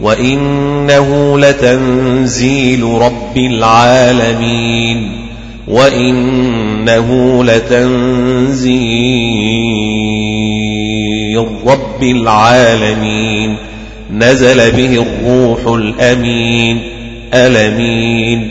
[0.00, 5.12] وإنه لتنزيل رب العالمين
[5.68, 8.76] وإنه لتنزيل
[11.66, 13.56] رب العالمين
[14.10, 16.80] نزل به الروح الأمين.
[17.34, 18.48] ألمين.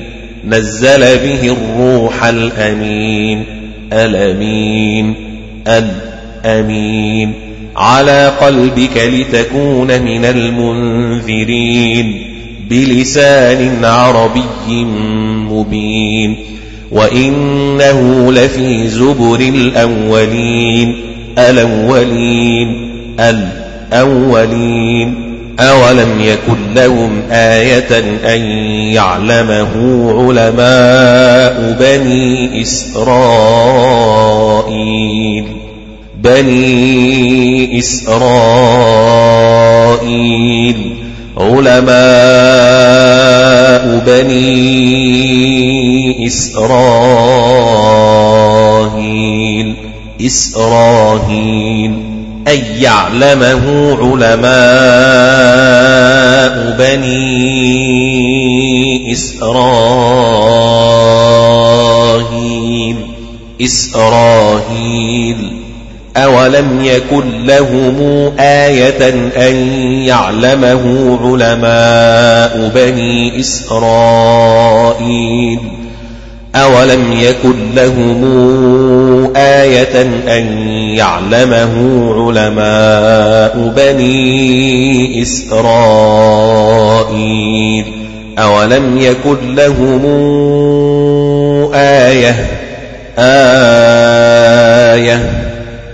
[0.48, 3.44] نزل به الروح الأمين.
[3.94, 5.16] ألمين.
[5.68, 7.34] الأمين.
[7.76, 12.22] على قلبك لتكون من المنذرين.
[12.70, 14.86] بلسان عربي
[15.52, 16.36] مبين.
[16.92, 20.96] وإنه لفي زبر الأولين.
[21.38, 22.92] الأولين.
[23.20, 25.25] الأولين.
[25.60, 28.00] أولم يكن لهم آية
[28.36, 28.42] أن
[28.94, 29.72] يعلمه
[30.18, 34.06] علماء بني إسرائيل
[36.24, 38.16] بني إسرائيل
[41.38, 41.86] علماء
[44.08, 45.08] بني
[46.28, 46.86] إسرائيل
[50.26, 52.15] إسرائيل
[52.48, 54.46] أن يعلمه علماء
[56.80, 57.66] بني
[59.14, 59.76] إسرائيل.
[63.62, 65.38] إسرائيل.
[66.18, 67.98] أولم يكن لهم
[68.40, 69.10] آية
[69.50, 69.56] أن
[70.04, 75.60] يعلمه علماء بني إسرائيل؟
[76.56, 78.24] أولم يكن لهم
[79.36, 80.02] آية
[80.38, 80.68] أن
[80.98, 81.74] يعلمه
[82.14, 86.46] علماء بني إسرائيل
[88.40, 90.06] أولم يكن لهم
[91.74, 92.36] آية
[93.20, 95.20] آية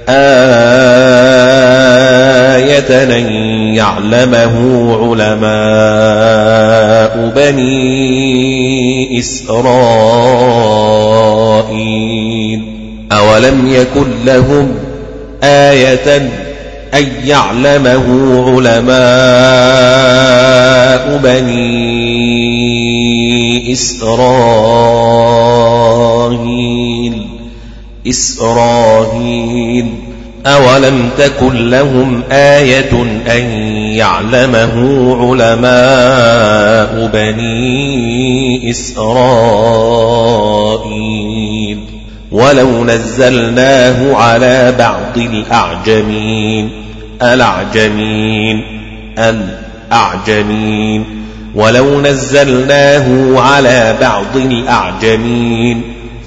[0.09, 3.25] آية أن
[3.73, 4.55] يعلمه
[5.01, 5.51] علماء
[7.35, 9.61] بني إسرائيل.
[13.11, 14.75] أولم يكن لهم
[15.43, 16.17] آية
[16.93, 18.05] أن يعلمه
[18.47, 18.91] علماء
[21.23, 22.11] بني
[23.73, 24.21] إسرائيل؟
[28.07, 30.00] إسرائيل.
[30.45, 32.91] أولم تكن لهم آية
[33.37, 33.43] أن
[33.95, 34.75] يعلمه
[35.21, 39.91] علماء بني إسرائيل
[42.31, 46.69] ولو نزلناه على بعض الأعجمين
[47.21, 48.63] الأعجمين
[49.91, 51.05] الأعجمين
[51.55, 55.81] ولو نزلناه على بعض الأعجمين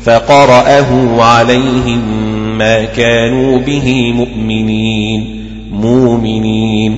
[0.05, 6.97] فقرأه عليهم ما كانوا به مؤمنين مؤمنين.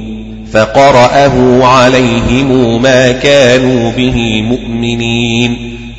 [0.52, 5.56] فقرأه عليهم ما كانوا به مؤمنين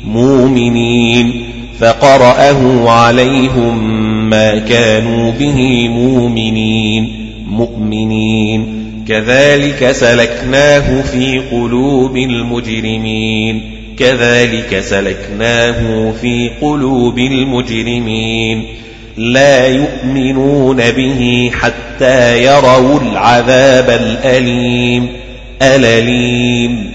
[0.08, 1.32] مؤمنين.
[1.78, 7.08] فقرأه عليهم ما كانوا به مؤمنين
[7.50, 8.66] مؤمنين.
[9.08, 13.60] كذلك سلكناه في قلوب المجرمين.
[13.98, 18.62] كذلك سلكناه في قلوب المجرمين.
[19.18, 25.08] لا يؤمنون به حتى يروا العذاب الأليم.
[25.62, 26.90] الأليم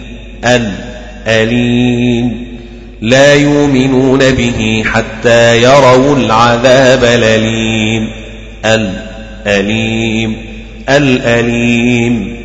[0.45, 2.48] الأليم.
[3.02, 8.10] لا يؤمنون به حتى يروا العذاب الأليم.
[8.66, 10.38] الأليم.
[10.90, 12.38] الأليم.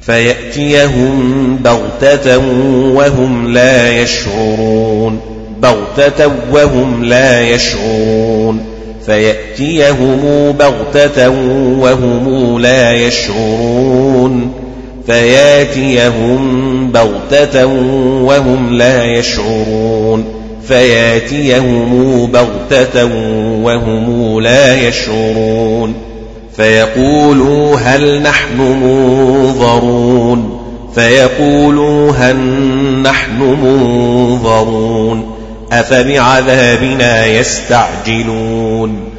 [0.00, 2.38] فيأتيهم بغتة
[2.94, 5.20] وهم لا يشعرون.
[5.62, 8.73] بغتة وهم لا يشعرون.
[9.06, 11.28] فيأتيهم بغتة
[11.80, 14.52] وهم لا يشعرون
[15.06, 17.66] فيأتيهم بغتة
[18.24, 20.24] وهم لا يشعرون
[20.68, 23.04] فيأتيهم بغتة
[23.62, 25.94] وهم لا يشعرون
[26.56, 30.60] فيقولوا هل نحن منظرون
[30.94, 32.36] فيقولوا هل
[33.02, 35.33] نحن منظرون
[35.80, 39.10] أفبعذابنا يستعجلون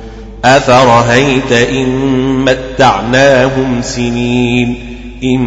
[0.45, 1.89] أفرهيت إن
[2.45, 4.75] متعناهم سنين
[5.23, 5.39] إن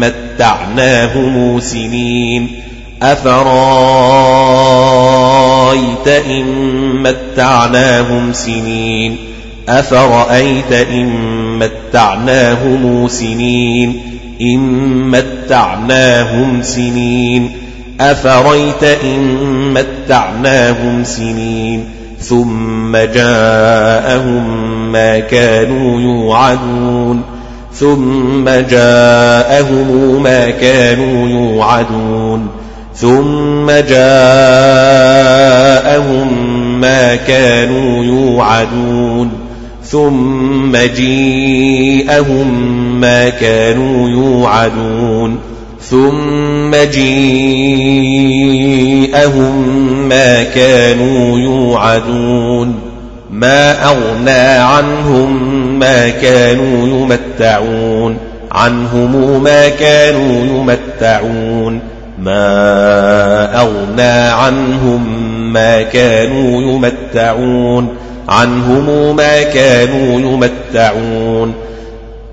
[0.00, 2.48] متعناهم سنين
[3.02, 3.40] أفرأيت
[6.08, 6.44] إن
[7.02, 9.16] متعناهم سنين
[9.68, 11.08] أفرأيت إن
[11.58, 14.00] متعناهم سنين
[14.40, 14.60] إن
[15.10, 17.59] متعناهم سنين
[18.00, 21.88] أفريت إن متعناهم سنين
[22.20, 24.44] ثم جاءهم
[24.92, 27.22] ما كانوا يوعدون
[27.74, 32.46] ثم جاءهم ما كانوا يوعدون
[32.94, 34.00] ثم جاءهم
[36.80, 39.30] ما كانوا يوعدون
[39.84, 42.50] ثم جيءهم
[43.00, 45.38] ما كانوا يوعدون
[45.80, 47.68] ثم جيءهم
[50.08, 52.74] ما كانوا يوعدون
[53.30, 58.16] ما أغنى عنهم ما كانوا يمتعون
[58.52, 61.80] عنهم ما كانوا يمتعون
[62.18, 67.96] ما أغنى عنهم ما كانوا يمتعون
[68.28, 71.54] عنهم ما كانوا يمتعون.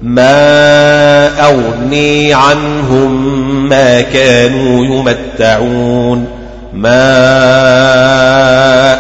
[0.02, 6.26] ما أغني عنهم ما كانوا يمتعون
[6.74, 7.00] ما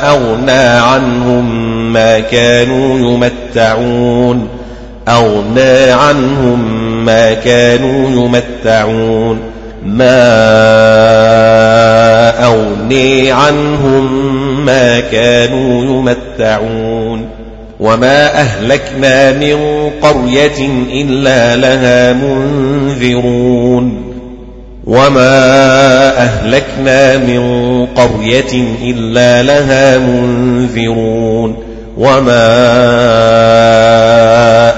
[0.10, 4.48] أغنى عنهم ما كانوا يمتعون
[5.07, 9.40] أغنى عنهم ما كانوا يمتعون
[9.86, 10.28] ما
[12.45, 17.36] أغني عنهم ما كانوا يمتعون
[17.80, 24.08] وما أهلكنا من قرية إلا لها منذرون
[24.88, 25.38] وما
[26.18, 27.41] أهلكنا من
[27.86, 31.56] قرية إلا لها منذرون
[31.98, 32.48] وما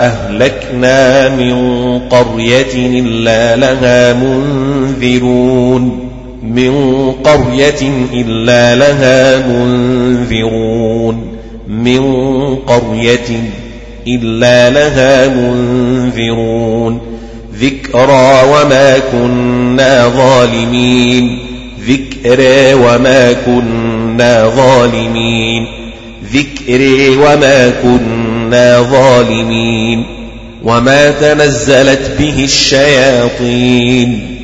[0.05, 1.55] أهلكنا من
[1.99, 6.09] قرية إلا لها منذرون
[6.43, 11.28] من قرية إلا لها منذرون
[11.69, 13.43] من قرية
[14.07, 17.01] إلا لها منذرون
[17.55, 21.39] ذكرى وما كنا ظالمين
[21.87, 25.67] ذكرى وما كنا ظالمين
[26.33, 30.05] ذكري وما كنا ظالمين
[30.63, 34.35] وما تنزلت به الشياطين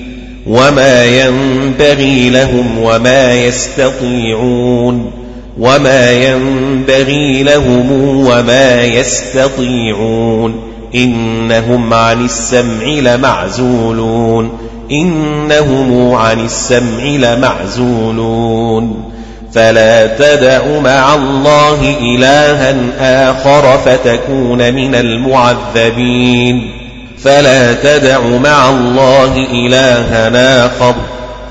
[0.48, 5.25] وما ينبغي لهم وما يستطيعون
[5.60, 7.92] وما ينبغي لهم
[8.28, 10.62] وما يستطيعون
[10.96, 14.58] إنهم عن السمع لمعزولون
[14.92, 18.36] إنهم عن السمع لمعزولون
[19.54, 22.76] فلا تدع مع الله إلها
[23.32, 26.72] آخر فتكون من المعذبين
[27.24, 30.96] فلا تدع مع الله إلها آخر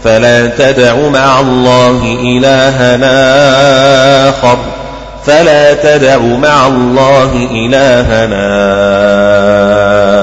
[0.04, 2.98] فلا تدع مع الله إلها
[4.28, 4.58] آخر.
[5.26, 8.24] فلا تدع مع الله إلها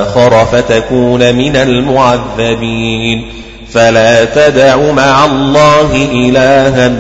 [0.02, 3.26] آخر فتكون من المعذبين.
[3.74, 6.92] فلا تدع مع الله إلها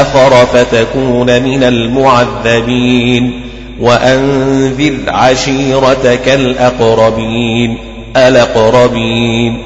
[0.00, 3.40] آخر فتكون من المعذبين.
[3.80, 7.78] وأنذر عشيرتك الأقربين.
[8.16, 9.58] الأقربين.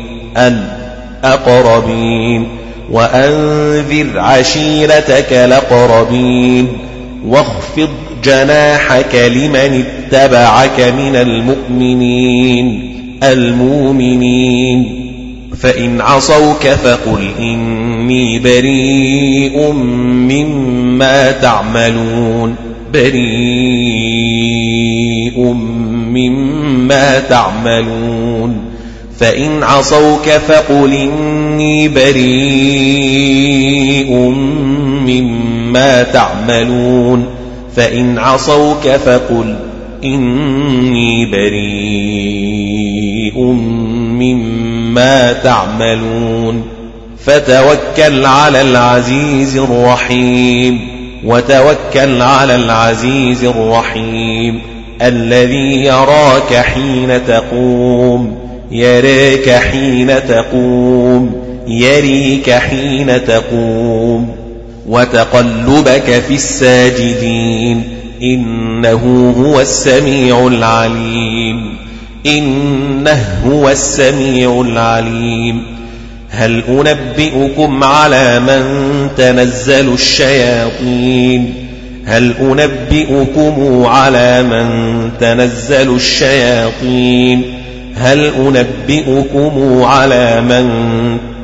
[1.24, 2.48] الأقربين
[2.90, 6.68] وأنذر عشيرتك الأقربين
[7.26, 7.88] واخفض
[8.24, 15.04] جناحك لمن اتبعك من المؤمنين المؤمنين
[15.56, 22.54] فإن عصوك فقل إني بريء مما تعملون
[22.92, 23.28] بريء
[26.12, 28.67] مما تعملون
[29.18, 32.28] فإن عصوك فقل إني بريء
[35.06, 37.26] مما تعملون
[37.76, 39.56] فإن عصوك فقل
[40.04, 41.78] إني بريء
[44.20, 46.62] مما تعملون
[47.24, 50.80] فتوكل على العزيز الرحيم
[51.24, 54.60] وتوكل على العزيز الرحيم
[55.02, 61.32] الذي يراك حين تقوم يراك حين تقوم
[61.68, 64.36] يريك حين تقوم
[64.88, 67.82] وتقلبك في الساجدين
[68.22, 71.78] إنه هو السميع العليم
[72.26, 75.62] إنه هو السميع العليم.
[76.30, 78.62] هل أنبئكم على من
[79.16, 81.54] تنزل الشياطين؟
[82.04, 87.57] هل أنبئكم على من تنزل الشياطين؟
[88.00, 90.68] هل أنبئكم على من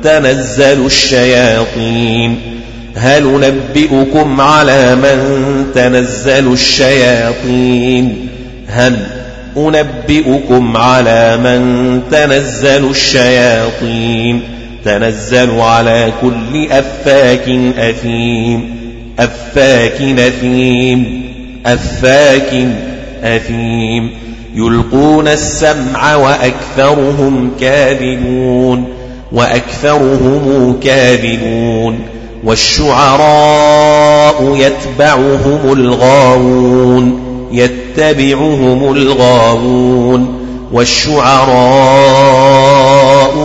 [0.03, 2.37] تنزل الشياطين؟
[2.95, 5.19] هل ننبئكم على من
[5.75, 8.27] تنزل الشياطين؟
[8.67, 8.97] هل
[9.57, 14.41] أنبئكم على من تنزل الشياطين؟
[14.85, 18.75] تنزل على كل أفاك أثيم.
[19.19, 21.25] أفاك أثيم.
[21.65, 22.67] أفاك
[23.23, 24.24] أثيم.
[24.55, 28.85] يلقون السمع وأكثرهم كاذبون
[29.31, 31.99] وأكثرهم كاذبون
[32.43, 33.95] والشعراء
[34.55, 37.19] يتبعهم الغاوون
[37.51, 40.35] يتبعهم الغاوون
[40.71, 41.55] والشعراء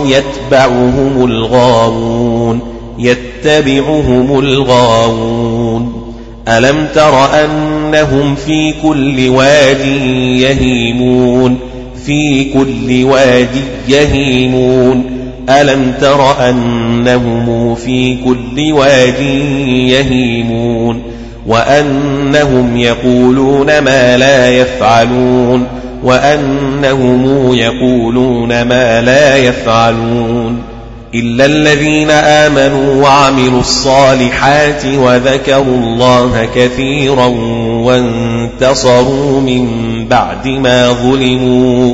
[0.05, 2.59] يتبعهم الغاوون
[2.99, 6.00] يتبعهم الغاوون
[6.57, 9.85] ألم تر أنهم في كل واد
[10.39, 11.57] يهيمون
[12.05, 13.49] في كل واد
[13.87, 15.03] يهيمون
[15.49, 19.19] ألم تر أنهم في كل واد
[19.69, 21.01] يهيمون
[21.47, 25.67] وأنهم يقولون ما لا يفعلون
[26.03, 30.70] وأنهم يقولون ما لا يفعلون
[31.15, 37.25] إلا الذين آمنوا وعملوا الصالحات وذكروا الله كثيرا
[37.85, 39.67] وانتصروا من
[40.09, 41.93] بعد ما ظلموا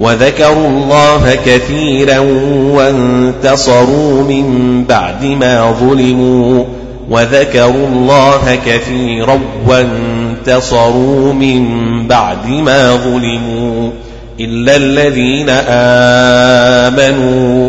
[0.00, 2.18] وذكروا الله كثيرا
[2.74, 6.64] وانتصروا من بعد ما ظلموا
[7.10, 11.64] وذكروا الله كثيرا وانتصروا من
[12.08, 13.90] بعد ما ظلموا
[14.40, 15.50] إلا الذين
[16.88, 17.68] آمنوا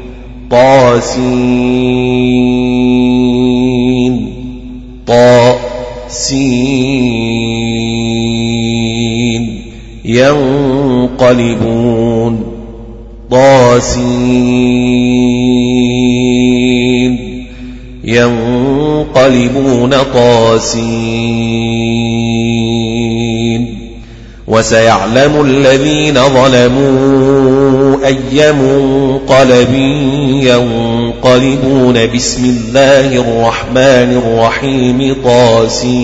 [0.51, 1.71] طاسين.
[5.07, 6.61] طاسين.
[10.05, 11.23] ينقلبون.
[13.31, 14.51] طاسين.
[18.03, 21.41] ينقلبون طاسين.
[24.51, 29.73] وسيعلم الذين ظلموا أي منقلب
[30.43, 32.15] ينقلبون.
[32.15, 35.15] بسم الله الرحمن الرحيم.
[35.23, 36.01] طاسين.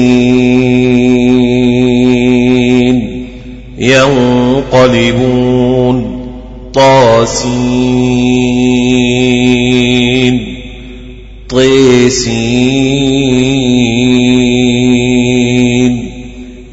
[3.80, 6.22] ينقلبون.
[6.74, 9.61] طاسين.
[11.52, 12.52] طيسين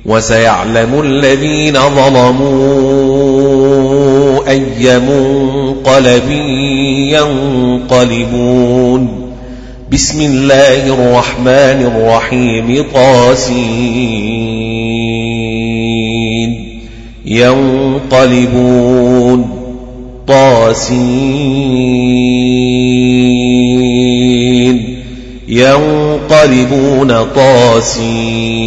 [0.06, 2.80] وسيعلم الذين ظلموا
[4.50, 6.32] أي منقلب
[7.92, 9.19] ينقلبون.
[9.92, 13.70] بسم الله الرحمن الرحيم طاسين
[17.26, 18.70] ينقلبون
[20.28, 21.40] طاسين
[25.48, 28.60] ينقلبون طاسين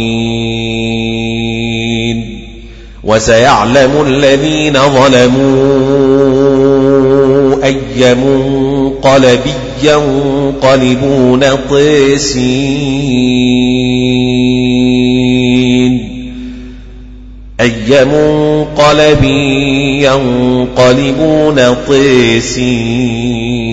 [3.03, 5.93] وسيعلم الذين ظلموا
[7.63, 8.62] أي منقلب
[9.83, 11.39] ينقلبون
[11.69, 12.93] طاسين
[17.61, 19.23] أي منقلب
[20.03, 21.55] ينقلبون
[21.87, 23.72] طاسين